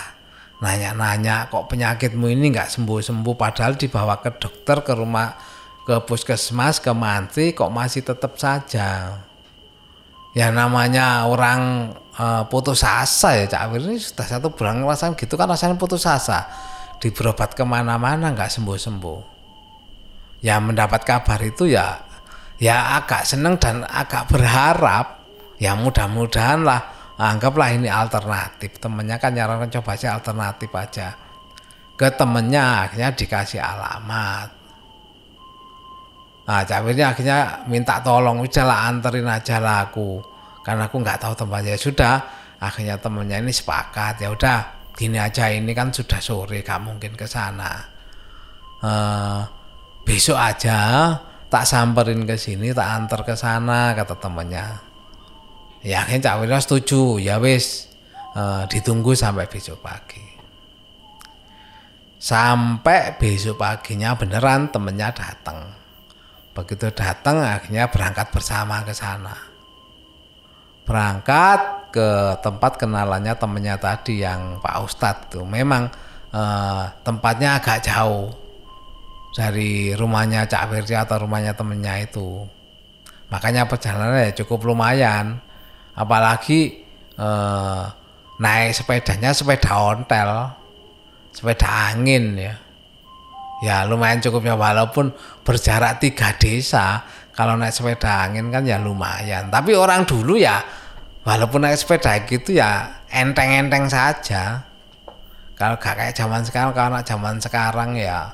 Nanya-nanya 0.63 1.51
kok 1.51 1.67
penyakitmu 1.67 2.31
ini 2.31 2.55
nggak 2.55 2.71
sembuh-sembuh? 2.79 3.35
Padahal 3.35 3.75
dibawa 3.75 4.23
ke 4.23 4.39
dokter 4.39 4.79
ke 4.87 4.95
rumah 4.95 5.35
ke 5.83 6.07
puskesmas 6.07 6.79
ke 6.79 6.95
mantri 6.95 7.55
kok 7.55 7.71
masih 7.71 8.03
tetap 8.03 8.35
saja 8.39 9.23
ya 10.37 10.53
namanya 10.53 11.25
orang 11.25 11.89
uh, 12.21 12.45
putus 12.53 12.85
asa 12.85 13.41
ya 13.41 13.49
Cak 13.49 13.73
Awir 13.73 13.89
ini 13.89 13.97
sudah 13.97 14.29
satu 14.29 14.53
bulan 14.53 14.85
ngerasain 14.85 15.17
gitu 15.17 15.41
kan 15.41 15.49
rasanya 15.49 15.81
putus 15.81 16.05
asa. 16.05 16.45
Di 17.01 17.09
berobat 17.09 17.57
ke 17.57 17.65
mana-mana 17.65 18.37
nggak 18.37 18.53
sembuh-sembuh. 18.53 19.21
Ya 20.45 20.61
mendapat 20.61 21.09
kabar 21.09 21.41
itu 21.41 21.73
ya 21.73 22.05
ya 22.61 23.01
agak 23.01 23.25
seneng 23.25 23.57
dan 23.57 23.89
agak 23.89 24.29
berharap. 24.29 25.25
Ya 25.57 25.73
mudah-mudahan 25.73 26.61
lah 26.69 26.85
anggaplah 27.17 27.73
ini 27.73 27.89
alternatif. 27.89 28.77
Temennya 28.77 29.17
kan 29.17 29.33
nyarankan 29.33 29.73
coba 29.81 29.97
sih 29.97 30.09
alternatif 30.09 30.69
aja. 30.77 31.17
Ke 31.97 32.13
temennya 32.13 32.85
akhirnya 32.85 33.17
dikasih 33.17 33.65
alamat 33.65 34.66
Nah, 36.47 36.63
Cawirnya 36.63 37.11
akhirnya 37.11 37.67
minta 37.67 37.99
tolong, 37.99 38.39
udahlah 38.39 38.87
anterin 38.87 39.27
aja 39.27 39.59
lah 39.59 39.91
aku. 39.91 40.23
Karena 40.63 40.87
aku 40.87 41.03
nggak 41.03 41.19
tahu 41.19 41.35
tempatnya. 41.35 41.75
Ya 41.75 41.79
sudah, 41.79 42.15
akhirnya 42.63 42.97
temennya 43.03 43.43
ini 43.43 43.51
sepakat. 43.51 44.23
Ya 44.23 44.31
udah, 44.31 44.91
gini 44.95 45.19
aja 45.19 45.51
ini 45.51 45.75
kan 45.75 45.91
sudah 45.91 46.23
sore, 46.23 46.63
gak 46.63 46.79
mungkin 46.87 47.19
ke 47.19 47.27
sana. 47.27 47.83
Uh, 48.79 49.43
besok 50.07 50.39
aja 50.39 51.11
tak 51.51 51.67
samperin 51.67 52.23
ke 52.23 52.39
sini, 52.39 52.71
tak 52.71 52.95
antar 52.95 53.27
ke 53.27 53.35
sana, 53.35 53.91
kata 53.99 54.15
temennya. 54.15 54.79
Ya 55.83 56.07
akhirnya 56.07 56.63
setuju, 56.63 57.19
ya 57.19 57.43
wis 57.43 57.91
uh, 58.39 58.63
ditunggu 58.71 59.19
sampai 59.19 59.51
besok 59.51 59.83
pagi. 59.83 60.23
Sampai 62.23 63.19
besok 63.19 63.59
paginya 63.59 64.15
beneran 64.19 64.71
temennya 64.71 65.15
datang 65.15 65.76
Begitu 66.57 66.89
datang 66.97 67.45
akhirnya 67.45 67.93
berangkat 67.93 68.33
bersama 68.33 68.81
ke 68.81 68.97
sana. 68.97 69.37
Berangkat 70.89 71.93
ke 71.93 72.41
tempat 72.41 72.81
kenalannya 72.81 73.37
temennya 73.37 73.77
tadi 73.77 74.25
yang 74.25 74.57
Pak 74.65 74.77
Ustadz 74.89 75.25
itu. 75.29 75.45
Memang 75.45 75.93
eh, 76.33 76.85
tempatnya 77.05 77.61
agak 77.61 77.85
jauh 77.85 78.33
dari 79.37 79.93
rumahnya 79.93 80.49
Cak 80.49 80.73
Firja 80.73 81.05
atau 81.05 81.29
rumahnya 81.29 81.53
temennya 81.53 82.01
itu. 82.01 82.49
Makanya 83.29 83.69
perjalanannya 83.69 84.33
cukup 84.41 84.65
lumayan. 84.65 85.37
Apalagi 85.93 86.81
eh, 87.21 87.85
naik 88.41 88.73
sepedanya 88.73 89.37
sepeda 89.37 89.77
ontel, 89.77 90.57
sepeda 91.37 91.93
angin 91.93 92.33
ya 92.41 92.66
ya 93.61 93.85
lumayan 93.89 94.21
cukupnya. 94.21 94.57
Walaupun 94.57 95.13
berjarak 95.45 96.03
tiga 96.03 96.35
desa 96.37 97.05
kalau 97.37 97.57
naik 97.57 97.73
sepeda 97.73 98.29
angin 98.29 98.49
kan 98.49 98.65
ya 98.65 98.81
lumayan. 98.81 99.53
Tapi 99.53 99.77
orang 99.77 100.09
dulu 100.09 100.41
ya 100.41 100.63
walaupun 101.27 101.67
naik 101.67 101.77
sepeda 101.81 102.25
gitu 102.25 102.57
ya 102.57 103.03
enteng-enteng 103.13 103.91
saja. 103.91 104.65
Kalau 105.57 105.81
gak 105.81 105.97
kayak 105.97 106.13
zaman 106.13 106.45
sekarang 106.45 106.77
kalau 106.77 106.93
anak 106.93 107.05
zaman 107.09 107.41
sekarang 107.41 107.97
ya 107.97 108.33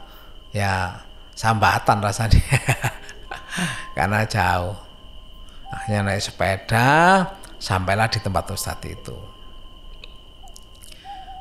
ya 0.50 1.02
sambatan 1.35 2.02
rasanya. 2.02 2.42
Karena 3.96 4.26
jauh. 4.26 4.74
Akhirnya 5.72 6.12
naik 6.12 6.20
sepeda 6.20 7.24
sampailah 7.56 8.11
di 8.11 8.18
tempat 8.20 8.44
ustadz 8.50 8.90
itu 8.90 9.32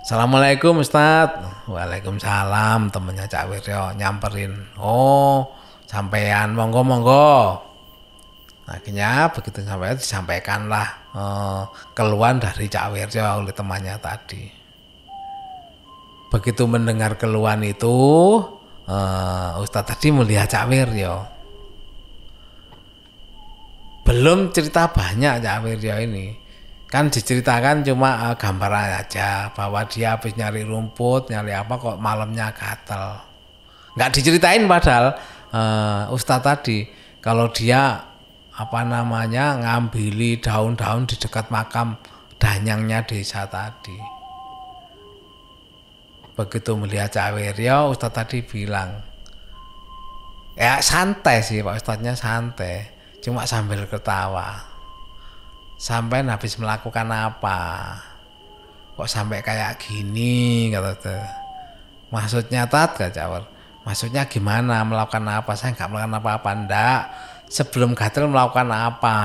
Assalamualaikum 0.01 0.81
Ustad 0.81 1.45
Waalaikumsalam 1.69 2.89
temennya 2.89 3.29
Cak 3.29 3.53
Wiryo 3.53 3.93
nyamperin. 3.93 4.49
Oh 4.81 5.45
sampean. 5.85 6.57
Monggo 6.57 6.81
monggo. 6.81 7.61
Akhirnya 8.65 9.29
begitu 9.29 9.61
sampai 9.61 9.93
disampaikanlah 9.93 10.87
eh, 11.13 11.61
keluhan 11.93 12.41
dari 12.41 12.65
Cak 12.65 12.97
Wiryo 12.97 13.45
oleh 13.45 13.53
temannya 13.53 14.01
tadi. 14.01 14.49
Begitu 16.33 16.65
mendengar 16.65 17.21
keluhan 17.21 17.61
itu 17.61 17.93
eh, 18.89 19.61
Ustadz 19.61 19.93
tadi 19.93 20.09
melihat 20.09 20.49
Cak 20.49 20.65
Wiryo 20.65 21.15
Belum 24.01 24.49
cerita 24.49 24.89
banyak 24.89 25.45
Cak 25.45 25.61
Wiryo 25.61 25.93
ini 26.01 26.40
kan 26.91 27.07
diceritakan 27.07 27.87
cuma 27.87 28.29
uh, 28.29 28.35
gambaran 28.35 28.99
aja 28.99 29.47
bahwa 29.55 29.87
dia 29.87 30.19
habis 30.19 30.35
nyari 30.35 30.67
rumput 30.67 31.31
nyari 31.31 31.55
apa 31.55 31.79
kok 31.79 31.95
malamnya 31.95 32.51
gatel. 32.51 33.15
Nggak 33.95 34.11
diceritain 34.11 34.67
padahal 34.67 35.15
uh, 35.55 36.11
Ustadz 36.11 36.43
tadi 36.43 36.91
kalau 37.23 37.47
dia 37.47 38.11
apa 38.51 38.79
namanya 38.83 39.55
ngambili 39.63 40.43
daun-daun 40.43 41.07
di 41.07 41.15
dekat 41.15 41.47
makam 41.47 41.95
danyangnya 42.35 43.07
desa 43.07 43.47
tadi. 43.47 43.95
Begitu 46.35 46.75
melihat 46.75 47.15
Cawiryo 47.15 47.95
Ustadz 47.95 48.19
tadi 48.19 48.43
bilang 48.43 48.99
ya 50.59 50.83
santai 50.83 51.39
sih 51.39 51.63
Pak 51.63 51.79
Ustadznya 51.79 52.19
santai. 52.19 52.99
Cuma 53.23 53.47
sambil 53.47 53.87
ketawa 53.87 54.70
sampai 55.81 56.21
habis 56.29 56.53
melakukan 56.61 57.09
apa? 57.09 57.59
Kok 58.93 59.09
sampai 59.09 59.41
kayak 59.41 59.81
gini? 59.81 60.69
Kata 60.69 60.93
tuh 61.01 61.23
maksudnya 62.13 62.69
tat 62.69 62.93
gak 62.93 63.17
jawab 63.17 63.49
maksudnya 63.81 64.29
gimana? 64.29 64.85
Melakukan 64.85 65.25
apa? 65.25 65.57
Saya 65.57 65.73
nggak 65.73 65.89
melakukan 65.89 66.19
apa-apa 66.21 66.49
ndak. 66.53 67.01
Sebelum 67.49 67.97
gatel 67.97 68.29
melakukan 68.29 68.69
apa? 68.69 69.17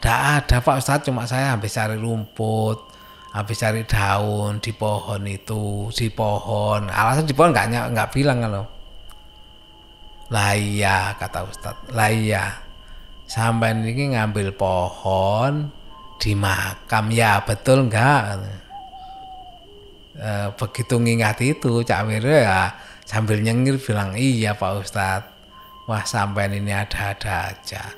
Ndak 0.00 0.20
ada 0.40 0.56
Pak 0.64 0.76
Ustadz. 0.80 1.04
Cuma 1.04 1.28
saya 1.28 1.52
habis 1.52 1.76
cari 1.76 2.00
rumput 2.00 2.96
habis 3.36 3.60
cari 3.60 3.84
daun 3.84 4.64
di 4.64 4.72
pohon 4.72 5.20
itu 5.28 5.92
di 5.92 6.08
pohon. 6.08 6.88
Alasan 6.88 7.28
di 7.28 7.36
pohon 7.36 7.52
nggak 7.52 7.92
nggak 7.92 8.10
bilang 8.16 8.40
kalau 8.40 8.64
lah 10.32 10.56
iya 10.56 11.12
kata 11.20 11.44
Ustadz. 11.44 11.92
Lah 11.92 12.08
iya 12.08 12.65
sampai 13.26 13.74
ini 13.74 14.14
ngambil 14.14 14.54
pohon 14.54 15.70
di 16.16 16.32
makam 16.32 17.12
ya 17.12 17.42
betul 17.44 17.90
enggak 17.90 18.40
e, 20.16 20.30
begitu 20.56 20.96
ngingat 20.96 21.38
itu 21.44 21.84
Cak 21.84 22.08
Wiro 22.08 22.32
ya 22.32 22.72
sambil 23.06 23.38
nyengir 23.40 23.78
bilang 23.78 24.18
iya 24.18 24.58
Pak 24.58 24.72
Ustadz. 24.82 25.32
Wah 25.86 26.02
sampai 26.02 26.50
ini 26.50 26.74
ada-ada 26.74 27.54
aja. 27.54 27.94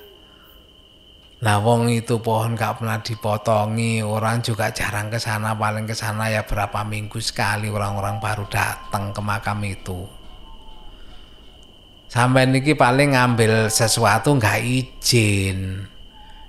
Nah, 1.41 1.57
wong 1.65 1.89
itu 1.89 2.21
pohon 2.21 2.53
gak 2.53 2.83
pernah 2.83 3.01
dipotongi, 3.01 4.05
orang 4.05 4.45
juga 4.45 4.69
jarang 4.75 5.09
ke 5.09 5.17
sana, 5.17 5.57
paling 5.57 5.89
ke 5.89 5.97
sana 5.97 6.29
ya 6.29 6.45
berapa 6.45 6.85
minggu 6.85 7.17
sekali 7.23 7.73
orang-orang 7.73 8.21
baru 8.21 8.45
datang 8.51 9.17
ke 9.17 9.23
makam 9.25 9.65
itu. 9.65 10.18
Sampai 12.09 12.49
niki 12.49 12.73
paling 12.73 13.13
ngambil 13.13 13.69
sesuatu 13.69 14.33
nggak 14.37 14.59
izin. 14.65 15.85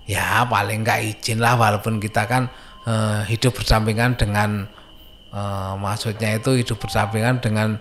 Ya, 0.07 0.47
paling 0.47 0.87
nggak 0.87 1.19
izin 1.19 1.43
lah 1.43 1.59
walaupun 1.59 1.99
kita 1.99 2.25
kan 2.25 2.47
eh, 2.87 3.27
hidup 3.27 3.59
berdampingan 3.59 4.15
dengan 4.15 4.65
eh, 5.35 5.73
maksudnya 5.75 6.39
itu 6.39 6.63
hidup 6.63 6.79
berdampingan 6.79 7.43
dengan 7.43 7.77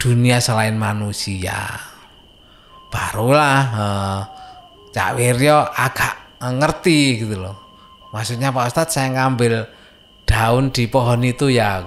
dunia 0.00 0.40
selain 0.40 0.80
manusia. 0.80 1.76
Barulah 2.88 3.60
eh, 3.70 4.20
Cak 4.90 5.14
Wiryo 5.14 5.62
agak 5.70 6.20
ngerti 6.40 7.20
gitu 7.20 7.36
loh 7.36 7.56
maksudnya 8.10 8.50
Pak 8.50 8.72
Ustadz 8.72 8.96
saya 8.96 9.12
ngambil 9.12 9.68
daun 10.24 10.72
di 10.72 10.88
pohon 10.88 11.20
itu 11.20 11.52
ya 11.52 11.84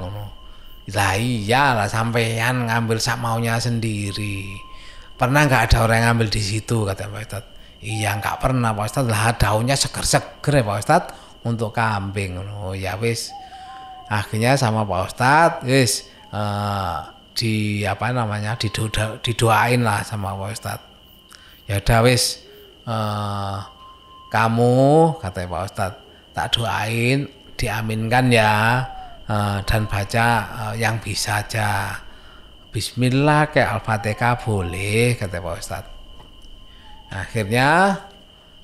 lah 0.94 1.14
iya 1.18 1.74
lah 1.74 1.88
sampean 1.90 2.70
ngambil 2.70 3.00
sak 3.00 3.18
maunya 3.18 3.58
sendiri 3.58 4.46
pernah 5.18 5.46
nggak 5.46 5.72
ada 5.72 5.78
orang 5.86 5.98
yang 6.02 6.08
ngambil 6.14 6.30
di 6.34 6.42
situ? 6.42 6.84
Kata 6.84 7.10
Pak 7.10 7.22
Ustadz. 7.22 7.52
Iya 7.84 8.16
nggak 8.18 8.38
pernah 8.40 8.72
Pak 8.72 8.86
Ustadz. 8.88 9.12
Lah 9.12 9.36
daunnya 9.36 9.76
seger-seger 9.76 10.54
ya 10.60 10.64
Pak 10.64 10.78
Ustadz 10.80 11.14
untuk 11.44 11.76
kambing. 11.76 12.40
Oh 12.40 12.74
ya 12.74 12.96
wis. 12.98 13.30
Akhirnya 14.10 14.56
sama 14.60 14.84
Pak 14.84 15.02
Ustadz 15.14 15.64
wis 15.68 16.08
uh, 16.32 17.12
di 17.34 17.82
apa 17.84 18.14
namanya 18.14 18.54
dido 18.56 18.88
didoain 19.22 19.82
lah 19.82 20.02
sama 20.06 20.34
Pak 20.34 20.50
Ustadz. 20.54 20.88
Ya 21.68 21.80
udah 21.80 22.00
wis. 22.04 22.44
Uh, 22.84 23.64
kamu 24.34 25.16
kata 25.22 25.46
Pak 25.46 25.64
Ustadz 25.70 26.00
tak 26.34 26.48
doain 26.58 27.30
diaminkan 27.54 28.34
ya 28.34 28.82
uh, 29.30 29.62
dan 29.64 29.86
baca 29.86 30.28
uh, 30.50 30.74
yang 30.74 30.98
bisa 30.98 31.46
aja 31.46 32.02
Bismillah 32.74 33.54
kayak 33.54 33.70
Al-Fatihah 33.78 34.34
boleh 34.42 35.14
kata 35.14 35.38
Pak 35.38 35.56
Ustadz. 35.62 35.94
Akhirnya 37.14 38.02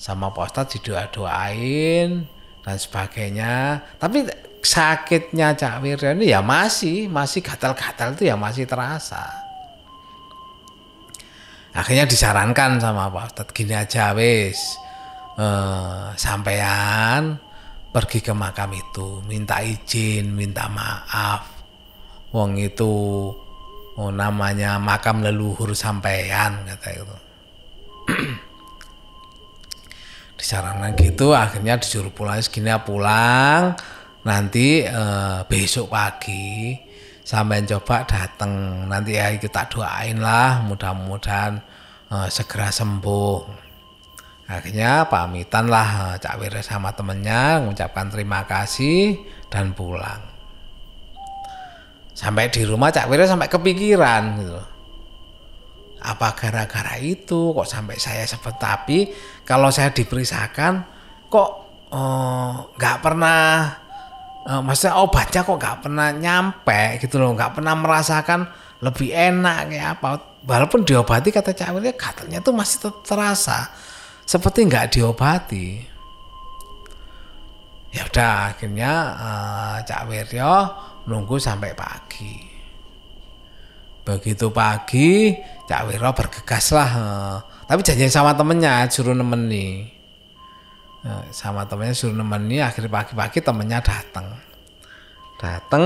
sama 0.01 0.33
Pak 0.33 0.49
Ustadz 0.49 0.73
didoa-doain 0.81 2.25
dan 2.65 2.77
sebagainya. 2.81 3.77
Tapi 4.01 4.25
sakitnya 4.65 5.53
Cak 5.53 5.85
Wirya 5.85 6.17
ini 6.17 6.33
ya 6.33 6.41
masih 6.41 7.05
masih 7.05 7.45
gatal-gatal 7.45 8.17
itu 8.17 8.25
ya 8.25 8.33
masih 8.33 8.65
terasa. 8.65 9.29
Akhirnya 11.77 12.09
disarankan 12.09 12.81
sama 12.81 13.13
Pak 13.13 13.29
Ustadz 13.29 13.53
gini 13.53 13.77
aja 13.77 14.17
wis 14.17 14.57
eh, 15.37 16.17
sampean 16.17 17.37
pergi 17.93 18.25
ke 18.25 18.33
makam 18.33 18.73
itu 18.73 19.21
minta 19.29 19.61
izin 19.61 20.33
minta 20.33 20.65
maaf. 20.65 21.45
Wong 22.33 22.57
itu 22.57 22.89
oh, 23.99 24.11
namanya 24.15 24.79
makam 24.79 25.19
leluhur 25.19 25.75
sampean 25.75 26.63
kata 26.63 26.89
itu. 26.95 27.17
Disarankan 30.39 30.95
gitu 30.95 31.35
akhirnya 31.35 31.75
disuruh 31.75 32.15
pulang. 32.15 32.39
Segini 32.39 32.71
pulang 32.87 33.75
nanti 34.23 34.87
eh, 34.87 35.39
besok 35.51 35.91
pagi 35.91 36.79
sampai 37.27 37.67
coba 37.67 38.07
datang 38.07 38.83
nanti 38.87 39.19
ya 39.19 39.35
kita 39.35 39.67
doain 39.67 40.23
lah 40.23 40.63
mudah-mudahan 40.63 41.59
eh, 42.07 42.29
segera 42.31 42.71
sembuh. 42.71 43.67
Akhirnya 44.49 45.11
pamitan 45.11 45.67
lah 45.67 46.15
eh, 46.15 46.23
Cak 46.23 46.39
Wira 46.39 46.63
sama 46.63 46.95
temennya 46.95 47.59
mengucapkan 47.59 48.07
terima 48.07 48.47
kasih 48.47 49.19
dan 49.51 49.75
pulang 49.75 50.28
sampai 52.19 52.51
di 52.51 52.67
rumah 52.67 52.91
Cak 52.91 53.07
Wira 53.07 53.23
sampai 53.23 53.47
kepikiran 53.47 54.23
gitu. 54.43 54.59
Apa 56.03 56.35
gara-gara 56.35 56.99
itu? 56.99 57.55
Kok 57.55 57.63
sampai 57.63 57.95
saya 57.95 58.27
sebut 58.27 58.59
tapi 58.59 59.07
kalau 59.47 59.71
saya 59.71 59.95
diperiksakan 59.95 60.83
kok 61.31 61.49
eh, 61.95 62.53
nggak 62.75 62.97
oh, 62.99 63.01
pernah 63.03 63.39
oh, 64.51 64.59
maksudnya 64.59 64.99
obatnya 64.99 65.47
kok 65.47 65.55
nggak 65.55 65.79
pernah 65.79 66.07
nyampe 66.11 66.99
gitu 66.99 67.23
loh. 67.23 67.31
Nggak 67.31 67.55
pernah 67.55 67.79
merasakan 67.79 68.51
lebih 68.83 69.15
enak 69.15 69.71
kayak 69.71 69.87
apa. 69.95 70.07
Walaupun 70.43 70.83
diobati 70.83 71.31
kata 71.31 71.55
Cak 71.55 71.71
Wira 71.71 71.95
katanya 71.95 72.43
tuh 72.43 72.51
masih 72.51 72.91
terasa. 73.07 73.71
Seperti 74.27 74.67
nggak 74.67 74.91
diobati. 74.91 75.67
Ya 77.89 78.05
udah 78.05 78.53
akhirnya 78.53 78.91
uh, 79.17 79.75
Cak 79.81 80.05
Wiryo 80.05 80.55
nunggu 81.09 81.41
sampai 81.41 81.73
pagi. 81.73 82.37
Begitu 84.05 84.53
pagi 84.53 85.33
Cak 85.65 85.89
Wiryo 85.89 86.13
bergegas 86.13 86.69
lah. 86.73 86.91
Tapi 87.65 87.81
janji 87.81 88.05
sama 88.09 88.37
temennya 88.37 88.85
suruh 88.89 89.17
nemeni. 89.17 89.89
Sama 91.33 91.65
temennya 91.65 91.97
suruh 91.97 92.13
nemeni 92.13 92.61
akhirnya 92.61 92.93
pagi-pagi 92.93 93.41
temennya 93.41 93.81
datang. 93.81 94.37
Datang 95.41 95.85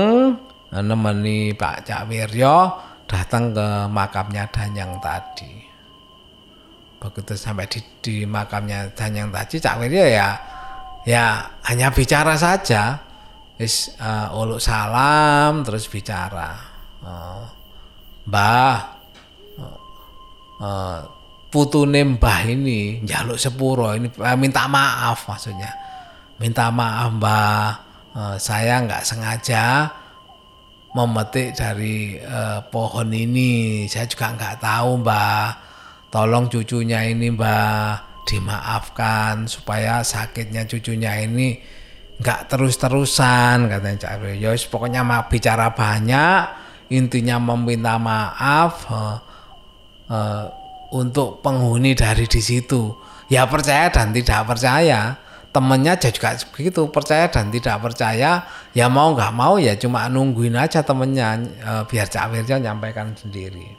nemeni 0.70 1.56
Pak 1.56 1.88
Cak 1.88 2.04
Wiryo 2.08 2.56
datang 3.04 3.52
ke 3.52 3.68
makamnya 3.92 4.48
Danyang 4.48 4.98
tadi 4.98 5.52
begitu 6.98 7.36
sampai 7.36 7.68
di, 7.68 7.80
di 8.00 8.16
makamnya 8.24 8.88
Danyang 8.96 9.28
tadi 9.28 9.60
Cak 9.60 9.76
Wirya 9.76 10.06
ya 10.08 10.28
ya 11.04 11.24
hanya 11.68 11.92
bicara 11.92 12.32
saja 12.34 12.96
is 13.58 13.94
uh, 14.02 14.34
uluk 14.34 14.58
salam 14.58 15.62
terus 15.62 15.86
bicara. 15.86 16.58
Uh, 17.04 17.44
mbah 18.24 18.76
uh, 20.58 20.98
putune 21.52 22.02
mbah 22.16 22.40
ini 22.48 23.04
jaluk 23.04 23.36
sepuro 23.36 23.92
ini 23.94 24.10
uh, 24.18 24.34
minta 24.34 24.66
maaf 24.66 25.30
maksudnya. 25.30 25.70
Minta 26.42 26.72
maaf 26.74 27.14
mbah 27.14 27.62
uh, 28.16 28.36
saya 28.40 28.82
nggak 28.82 29.06
sengaja 29.06 29.92
memetik 30.94 31.54
dari 31.54 32.18
uh, 32.18 32.62
pohon 32.70 33.10
ini. 33.14 33.86
Saya 33.86 34.10
juga 34.10 34.34
nggak 34.34 34.58
tahu 34.62 34.90
mbah. 35.02 35.46
Tolong 36.10 36.46
cucunya 36.46 37.02
ini 37.06 37.34
mbak 37.34 38.24
dimaafkan 38.24 39.44
supaya 39.50 40.00
sakitnya 40.00 40.64
cucunya 40.64 41.22
ini 41.22 41.58
nggak 42.14 42.46
terus-terusan 42.46 43.66
katanya 43.66 43.98
Cak 44.06 44.38
Yos 44.38 44.70
pokoknya 44.70 45.02
mau 45.02 45.26
bicara 45.26 45.74
banyak 45.74 46.64
intinya 46.92 47.40
meminta 47.40 47.98
maaf 47.98 48.86
uh, 48.86 49.18
uh, 50.08 50.44
untuk 50.94 51.42
penghuni 51.42 51.96
dari 51.96 52.28
di 52.28 52.38
situ. 52.38 52.94
Ya 53.26 53.48
percaya 53.48 53.88
dan 53.88 54.12
tidak 54.12 54.46
percaya. 54.46 55.18
Temennya 55.54 55.94
juga 55.98 56.34
begitu 56.50 56.90
percaya 56.90 57.30
dan 57.30 57.50
tidak 57.50 57.78
percaya. 57.78 58.42
Ya 58.74 58.86
mau 58.90 59.14
nggak 59.14 59.32
mau 59.34 59.58
ya 59.58 59.78
cuma 59.78 60.06
nungguin 60.10 60.54
aja 60.58 60.82
temennya 60.82 61.40
uh, 61.62 61.82
biar 61.86 62.06
Cak 62.10 62.30
Wirja 62.30 62.58
nyampaikan 62.58 63.14
sendiri. 63.14 63.74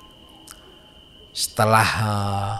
Setelah 1.35 1.87
uh, 1.99 2.53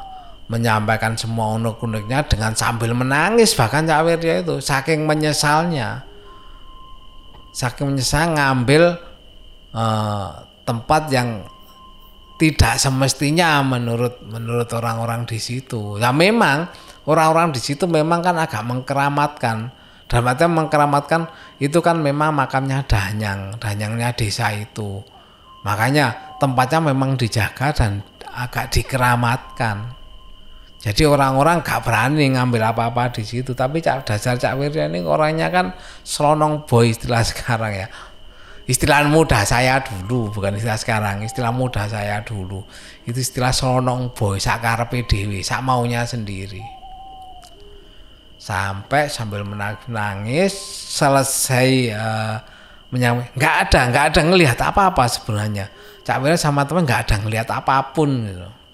menyampaikan 0.45 1.17
semua 1.17 1.58
unek-uneknya 1.58 2.25
dengan 2.29 2.53
sambil 2.53 2.93
menangis 2.93 3.58
bahkan 3.58 3.86
Cak 3.86 4.05
Wirya 4.05 4.45
itu 4.45 4.62
saking 4.62 5.10
menyesalnya 5.10 6.05
saking 7.55 7.95
menyesal 7.95 8.36
ngambil 8.36 8.99
uh, 9.71 10.43
tempat 10.67 11.08
yang 11.08 11.47
tidak 12.36 12.75
semestinya 12.75 13.63
menurut 13.63 14.19
menurut 14.27 14.67
orang-orang 14.75 15.23
di 15.23 15.39
situ. 15.39 15.95
Ya 15.95 16.12
memang 16.12 16.67
orang-orang 17.08 17.55
di 17.55 17.63
situ 17.63 17.88
memang 17.88 18.19
kan 18.19 18.36
agak 18.36 18.67
mengkeramatkan. 18.67 19.71
Dalam 20.05 20.29
artian 20.29 20.53
mengkeramatkan 20.53 21.21
itu 21.58 21.81
kan 21.81 21.97
memang 21.97 22.36
makamnya 22.36 22.86
Danyang, 22.86 23.58
Danyangnya 23.58 24.13
desa 24.13 24.53
itu. 24.53 25.01
Makanya 25.65 26.38
tempatnya 26.38 26.93
memang 26.93 27.17
dijaga 27.17 27.73
dan 27.73 28.05
agak 28.29 28.69
dikeramatkan. 28.69 29.97
Jadi 30.85 31.01
orang-orang 31.01 31.65
gak 31.65 31.81
berani 31.81 32.29
ngambil 32.37 32.69
apa-apa 32.69 33.09
di 33.09 33.25
situ. 33.25 33.57
Tapi 33.57 33.81
dasar 33.81 34.37
Cak 34.37 34.53
Wirya 34.53 34.85
ini 34.85 35.01
orangnya 35.01 35.49
kan 35.49 35.73
selonong 36.05 36.69
boy 36.69 36.93
istilah 36.93 37.25
sekarang 37.33 37.73
ya. 37.73 37.87
Istilah 38.69 39.05
muda 39.09 39.45
saya 39.45 39.81
dulu 39.81 40.29
bukan 40.29 40.61
istilah 40.61 40.77
sekarang. 40.77 41.25
Istilah 41.25 41.49
muda 41.49 41.89
saya 41.89 42.21
dulu. 42.21 42.61
Itu 43.01 43.17
istilah 43.17 43.49
sonong 43.49 44.13
boy 44.13 44.37
sakar 44.37 44.85
PDW 44.85 45.41
sak 45.41 45.65
maunya 45.65 46.05
sendiri. 46.05 46.61
Sampai 48.37 49.09
sambil 49.09 49.41
menangis 49.41 50.53
selesai 50.93 51.69
uh, 51.97 52.37
menyamai 52.93 53.33
nggak 53.33 53.55
ada 53.69 53.81
nggak 53.89 54.05
ada 54.13 54.21
ngelihat 54.21 54.57
apa-apa 54.61 55.09
sebenarnya. 55.09 55.65
Cak 56.05 56.21
Wira 56.21 56.37
sama 56.37 56.61
teman 56.69 56.85
nggak 56.85 57.09
ada 57.09 57.15
ngelihat 57.25 57.49
apa 57.49 57.89
pun 57.89 58.09
gitu 58.29 58.64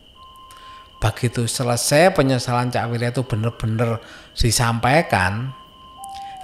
begitu 1.02 1.50
selesai 1.50 2.14
penyesalan 2.14 2.70
Cak 2.70 2.86
Wira 2.94 3.10
itu 3.10 3.26
bener-bener 3.26 3.98
disampaikan 4.38 5.50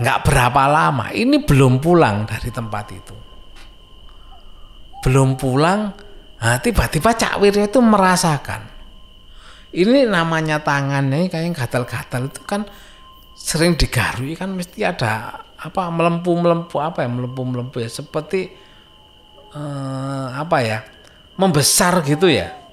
nggak 0.02 0.26
berapa 0.26 0.63
lama. 0.65 1.13
Ini 1.13 1.46
belum 1.46 1.78
pulang 1.78 2.26
dari 2.26 2.50
tempat 2.50 2.86
itu. 2.89 3.15
Belum 5.06 5.38
pulang 5.38 5.93
nah, 6.41 6.58
tiba-tiba 6.58 7.13
Cak 7.13 7.38
Wiryo 7.38 7.70
itu 7.70 7.80
merasakan. 7.80 8.76
Ini 9.78 10.10
namanya 10.10 10.58
tangannya 10.65 11.30
kayak 11.30 11.54
gatal-gatal 11.54 12.34
itu 12.34 12.41
kan 12.41 12.65
sering 13.38 13.78
digarui 13.78 14.34
kan 14.34 14.50
mesti 14.50 14.82
ada 14.82 15.46
apa 15.58 15.93
melempu-melempu 15.93 16.82
apa 16.82 17.06
ya 17.06 17.10
melempu-melempu 17.13 17.86
ya 17.86 17.89
seperti 17.89 18.50
eh, 19.54 20.28
apa 20.34 20.58
ya 20.65 20.82
membesar 21.38 22.02
gitu 22.02 22.26
ya 22.26 22.66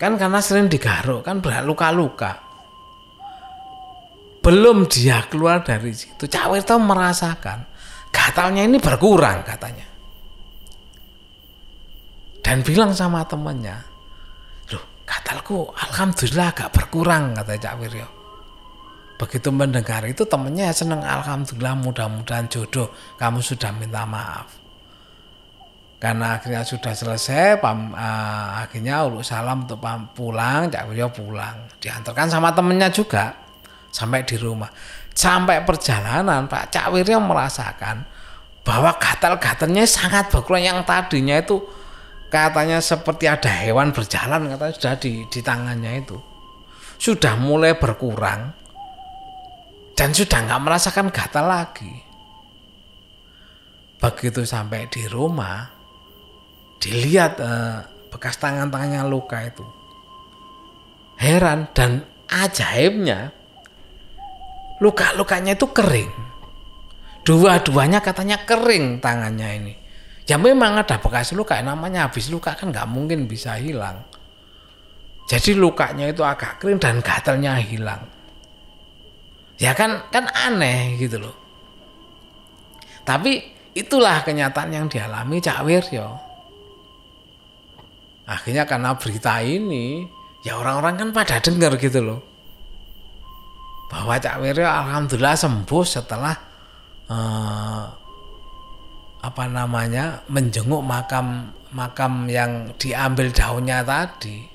kan 0.00 0.16
karena 0.16 0.40
sering 0.40 0.72
digaruk 0.72 1.20
kan 1.20 1.44
luka-luka. 1.44 2.40
Belum 4.40 4.88
dia 4.88 5.20
keluar 5.28 5.60
dari 5.60 5.92
situ 5.92 6.24
Cak 6.24 6.48
Wirto 6.48 6.80
merasakan. 6.80 7.68
Gatalnya 8.08 8.64
ini 8.64 8.80
berkurang 8.80 9.44
katanya. 9.44 9.84
Dan 12.40 12.64
bilang 12.64 12.96
sama 12.96 13.28
temannya 13.28 13.76
loh 14.72 15.04
katalku 15.04 15.68
alhamdulillah 15.76 16.48
agak 16.56 16.72
berkurang 16.72 17.36
kata 17.36 17.60
Cak 17.60 17.74
Wiryo. 17.76 18.08
Begitu 19.20 19.52
mendengar 19.52 20.00
itu 20.08 20.24
temannya 20.24 20.72
seneng 20.72 21.04
alhamdulillah 21.04 21.76
mudah-mudahan 21.76 22.48
jodoh 22.48 22.88
kamu 23.20 23.44
sudah 23.44 23.68
minta 23.76 24.08
maaf 24.08 24.59
karena 26.00 26.40
akhirnya 26.40 26.64
sudah 26.64 26.96
selesai 26.96 27.60
pam, 27.60 27.92
uh, 27.92 28.64
akhirnya 28.64 29.04
uluk 29.04 29.20
salam 29.20 29.68
untuk 29.68 29.84
pam, 29.84 30.08
pulang 30.16 30.72
Cak 30.72 30.88
Wiryo 30.88 31.12
pulang. 31.12 31.68
Diantarkan 31.76 32.32
sama 32.32 32.56
temennya 32.56 32.88
juga 32.88 33.36
sampai 33.92 34.24
di 34.24 34.40
rumah. 34.40 34.72
Sampai 35.12 35.60
perjalanan 35.60 36.48
Pak 36.48 36.72
Cak 36.72 36.88
Wiryo 36.96 37.20
merasakan 37.20 38.08
bahwa 38.64 38.96
gatal-gatalnya 38.96 39.84
sangat 39.84 40.32
berkurang 40.32 40.64
yang 40.64 40.80
tadinya 40.88 41.36
itu 41.36 41.60
katanya 42.32 42.80
seperti 42.80 43.28
ada 43.28 43.52
hewan 43.52 43.92
berjalan 43.92 44.48
katanya 44.48 44.72
sudah 44.72 44.94
di, 44.96 45.28
di 45.28 45.40
tangannya 45.44 46.00
itu. 46.00 46.16
Sudah 46.96 47.36
mulai 47.36 47.76
berkurang 47.76 48.56
dan 49.92 50.16
sudah 50.16 50.48
nggak 50.48 50.64
merasakan 50.64 51.12
gatal 51.12 51.44
lagi. 51.44 51.92
Begitu 54.00 54.48
sampai 54.48 54.88
di 54.88 55.04
rumah 55.04 55.79
dilihat 56.80 57.38
eh, 57.38 57.78
bekas 58.08 58.40
tangan-tangannya 58.40 59.04
luka 59.06 59.38
itu. 59.44 59.62
Heran 61.20 61.68
dan 61.76 62.00
ajaibnya 62.32 63.30
luka-lukanya 64.80 65.52
itu 65.54 65.68
kering. 65.68 66.10
Dua-duanya 67.20 68.00
katanya 68.00 68.40
kering 68.48 69.04
tangannya 69.04 69.48
ini. 69.60 69.74
Ya 70.24 70.40
memang 70.40 70.80
ada 70.80 70.96
bekas 70.96 71.36
luka 71.36 71.60
namanya 71.60 72.08
habis 72.08 72.32
luka 72.32 72.56
kan 72.56 72.72
nggak 72.72 72.88
mungkin 72.88 73.28
bisa 73.28 73.60
hilang. 73.60 74.00
Jadi 75.28 75.54
lukanya 75.54 76.08
itu 76.08 76.24
agak 76.24 76.58
kering 76.58 76.80
dan 76.80 77.04
gatalnya 77.04 77.60
hilang. 77.60 78.02
Ya 79.60 79.76
kan 79.76 80.08
kan 80.08 80.32
aneh 80.32 80.96
gitu 80.96 81.20
loh. 81.20 81.36
Tapi 83.04 83.44
itulah 83.76 84.24
kenyataan 84.24 84.72
yang 84.72 84.86
dialami 84.88 85.38
Cak 85.44 85.60
Wiryo 85.68 86.29
akhirnya 88.30 88.62
karena 88.62 88.94
berita 88.94 89.42
ini 89.42 90.06
ya 90.46 90.54
orang-orang 90.62 90.94
kan 90.94 91.08
pada 91.10 91.42
dengar 91.42 91.74
gitu 91.82 91.98
loh. 91.98 92.20
Bahwa 93.90 94.14
Cak 94.22 94.38
Wiryo 94.38 94.70
alhamdulillah 94.70 95.34
sembuh 95.34 95.82
setelah 95.82 96.34
uh, 97.10 97.84
apa 99.20 99.44
namanya 99.50 100.22
menjenguk 100.30 100.80
makam 100.80 101.50
makam 101.74 102.30
yang 102.30 102.70
diambil 102.78 103.34
daunnya 103.34 103.82
tadi. 103.82 104.46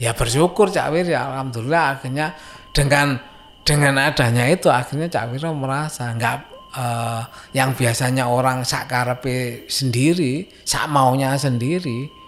Ya 0.00 0.16
bersyukur 0.16 0.72
Cak 0.72 0.96
Wir 0.96 1.12
ya 1.12 1.28
alhamdulillah 1.28 2.00
akhirnya 2.00 2.32
dengan 2.72 3.20
dengan 3.68 4.00
adanya 4.00 4.48
itu 4.48 4.72
akhirnya 4.72 5.12
Cak 5.12 5.36
Wir 5.36 5.44
merasa 5.52 6.08
nggak 6.16 6.36
uh, 6.72 7.22
yang 7.52 7.76
biasanya 7.76 8.32
orang 8.32 8.64
sakarepe 8.64 9.68
sendiri 9.68 10.48
sak 10.64 10.88
maunya 10.88 11.36
sendiri 11.36 12.19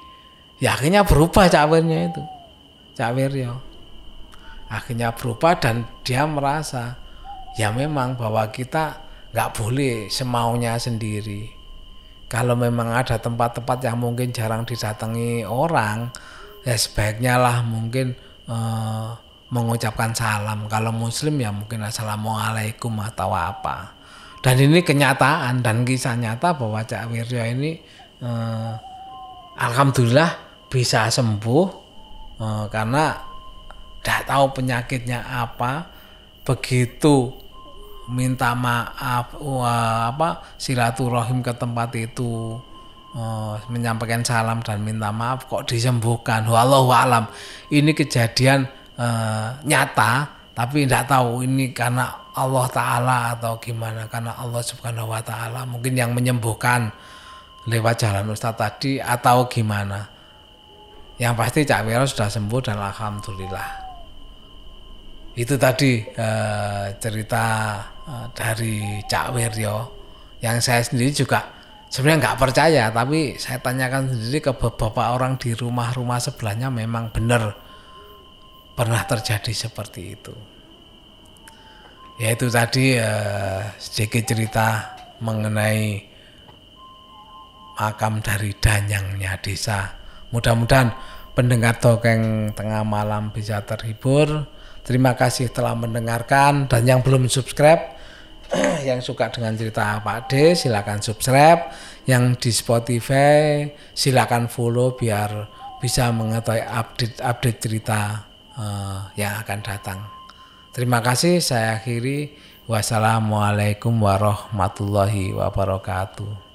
ya 0.62 0.78
akhirnya 0.78 1.02
berubah 1.02 1.50
Cak 1.50 1.66
Wirnya 1.66 2.14
itu 2.14 2.22
Cak 2.94 3.18
ya 3.18 3.58
akhirnya 4.70 5.10
berubah 5.12 5.58
dan 5.58 5.84
dia 6.06 6.22
merasa 6.24 7.02
ya 7.58 7.68
memang 7.74 8.16
bahwa 8.16 8.48
kita 8.48 9.02
nggak 9.32 9.50
boleh 9.56 10.08
semaunya 10.12 10.76
sendiri. 10.76 11.48
Kalau 12.28 12.56
memang 12.56 12.96
ada 12.96 13.20
tempat-tempat 13.20 13.84
yang 13.84 14.00
mungkin 14.00 14.32
jarang 14.32 14.64
didatangi 14.64 15.44
orang, 15.44 16.08
ya 16.64 16.76
sebaiknya 16.76 17.36
lah 17.36 17.60
mungkin 17.60 18.16
eh, 18.48 19.08
mengucapkan 19.52 20.16
salam. 20.16 20.64
Kalau 20.68 20.92
Muslim 20.92 21.36
ya 21.40 21.52
mungkin 21.52 21.84
assalamualaikum 21.84 22.92
atau 23.04 23.36
apa. 23.36 24.00
Dan 24.40 24.58
ini 24.58 24.80
kenyataan 24.80 25.60
dan 25.60 25.84
kisah 25.84 26.16
nyata 26.16 26.56
bahwa 26.56 26.80
Cak 26.84 27.12
Wirjo 27.12 27.40
ini 27.40 27.76
eh, 28.24 28.72
alhamdulillah 29.60 30.51
bisa 30.72 31.12
sembuh 31.12 31.64
eh, 32.40 32.64
karena 32.72 33.12
tidak 34.02 34.22
tahu 34.26 34.44
penyakitnya 34.56 35.20
apa. 35.28 35.92
Begitu 36.42 37.30
minta 38.10 38.50
maaf 38.58 39.38
wah, 39.38 40.10
apa 40.10 40.42
silaturahim 40.58 41.38
ke 41.38 41.54
tempat 41.54 41.94
itu 41.94 42.58
uh, 43.14 43.54
menyampaikan 43.70 44.26
salam 44.26 44.58
dan 44.66 44.82
minta 44.82 45.14
maaf 45.14 45.46
kok 45.46 45.70
disembuhkan? 45.70 46.42
Walau 46.50 46.90
alam. 46.90 47.30
Ini 47.70 47.94
kejadian 47.94 48.66
uh, 48.98 49.54
nyata 49.62 50.42
tapi 50.52 50.84
tidak 50.84 51.08
tahu 51.08 51.46
ini 51.46 51.70
karena 51.70 52.10
Allah 52.34 52.66
Ta'ala 52.68 53.18
atau 53.38 53.56
gimana 53.62 54.10
karena 54.10 54.34
Allah 54.34 54.60
Subhanahu 54.66 55.14
Wa 55.14 55.22
Ta'ala 55.22 55.62
mungkin 55.64 55.94
yang 55.94 56.10
menyembuhkan 56.10 56.90
lewat 57.70 58.02
jalan 58.02 58.34
Ustadz 58.34 58.58
tadi 58.58 58.92
atau 58.98 59.46
gimana 59.46 60.10
yang 61.22 61.38
pasti 61.38 61.62
Cak 61.62 61.86
Wiro 61.86 62.02
sudah 62.02 62.26
sembuh 62.26 62.60
dan 62.66 62.82
Alhamdulillah. 62.82 63.68
Itu 65.38 65.54
tadi 65.54 66.02
uh, 66.02 66.90
cerita 66.98 67.44
uh, 68.02 68.26
dari 68.34 68.98
Cak 69.06 69.30
Wiryo. 69.30 69.76
Yang 70.42 70.56
saya 70.66 70.82
sendiri 70.82 71.14
juga 71.14 71.46
sebenarnya 71.86 72.18
nggak 72.26 72.38
percaya 72.42 72.84
tapi 72.90 73.38
saya 73.38 73.62
tanyakan 73.62 74.10
sendiri 74.10 74.42
ke 74.42 74.52
beberapa 74.58 75.14
orang 75.14 75.38
di 75.38 75.54
rumah-rumah 75.54 76.18
sebelahnya 76.18 76.74
memang 76.74 77.14
benar 77.14 77.54
pernah 78.74 79.06
terjadi 79.06 79.54
seperti 79.54 80.18
itu. 80.18 80.34
Yaitu 82.18 82.50
tadi 82.50 82.98
uh, 82.98 83.62
sedikit 83.78 84.26
cerita 84.26 84.98
mengenai 85.22 86.02
makam 87.78 88.18
dari 88.18 88.50
danyangnya 88.58 89.38
desa. 89.38 90.02
Mudah-mudahan 90.34 91.11
pendengar 91.32 91.80
dongeng 91.80 92.52
tengah 92.52 92.84
malam 92.84 93.32
bisa 93.32 93.60
terhibur. 93.64 94.48
Terima 94.82 95.14
kasih 95.14 95.48
telah 95.48 95.72
mendengarkan. 95.78 96.66
Dan 96.66 96.82
yang 96.88 97.00
belum 97.00 97.30
subscribe 97.30 97.96
yang 98.88 99.00
suka 99.00 99.32
dengan 99.32 99.56
cerita 99.56 100.00
Pak 100.02 100.20
D 100.28 100.58
silakan 100.58 101.00
subscribe. 101.00 101.72
Yang 102.02 102.24
di 102.42 102.50
Spotify 102.50 103.66
silakan 103.94 104.50
follow 104.50 104.98
biar 104.98 105.46
bisa 105.78 106.10
mengetahui 106.10 106.62
update-update 106.62 107.58
cerita 107.58 108.26
uh, 108.58 109.10
yang 109.14 109.38
akan 109.42 109.60
datang. 109.62 109.98
Terima 110.72 111.02
kasih. 111.02 111.42
Saya 111.42 111.78
akhiri. 111.78 112.50
Wassalamualaikum 112.62 113.90
warahmatullahi 113.98 115.34
wabarakatuh. 115.34 116.51